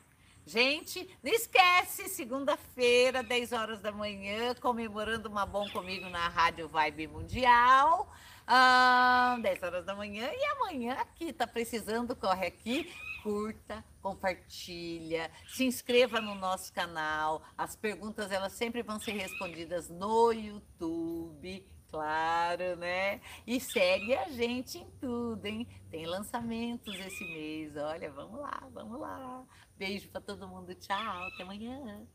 Gente, 0.48 1.06
não 1.22 1.30
esquece, 1.34 2.08
segunda-feira, 2.08 3.22
10 3.22 3.52
horas 3.52 3.82
da 3.82 3.92
manhã, 3.92 4.56
comemorando 4.56 5.28
uma 5.28 5.46
bom 5.46 5.70
comigo 5.72 6.08
na 6.08 6.30
Rádio 6.30 6.70
Vibe 6.70 7.08
Mundial. 7.08 8.10
Ah, 8.48 9.38
10 9.42 9.62
horas 9.62 9.86
da 9.86 9.94
manhã. 9.94 10.26
E 10.32 10.46
amanhã 10.46 10.94
aqui, 10.94 11.34
tá 11.34 11.46
precisando, 11.46 12.16
corre 12.16 12.48
aqui, 12.48 12.90
curta, 13.22 13.84
compartilha, 14.02 15.30
se 15.50 15.66
inscreva 15.66 16.22
no 16.22 16.34
nosso 16.34 16.72
canal. 16.72 17.44
As 17.58 17.76
perguntas, 17.76 18.32
elas 18.32 18.54
sempre 18.54 18.82
vão 18.82 19.02
ser 19.02 19.12
respondidas 19.12 19.90
no 19.90 20.32
YouTube. 20.32 21.68
Claro, 21.89 22.76
né? 22.76 23.21
E 23.45 23.60
segue 23.60 24.13
a 24.15 24.30
gente 24.30 24.78
em 24.78 24.89
tudo, 25.00 25.45
hein? 25.45 25.67
Tem 25.89 26.06
lançamentos 26.06 26.93
esse 26.93 27.23
mês. 27.23 27.76
Olha, 27.78 28.12
vamos 28.12 28.39
lá, 28.39 28.67
vamos 28.73 29.00
lá. 29.00 29.45
Beijo 29.78 30.10
para 30.10 30.21
todo 30.21 30.47
mundo. 30.47 30.76
Tchau, 30.76 30.97
até 31.28 31.43
amanhã. 31.43 32.06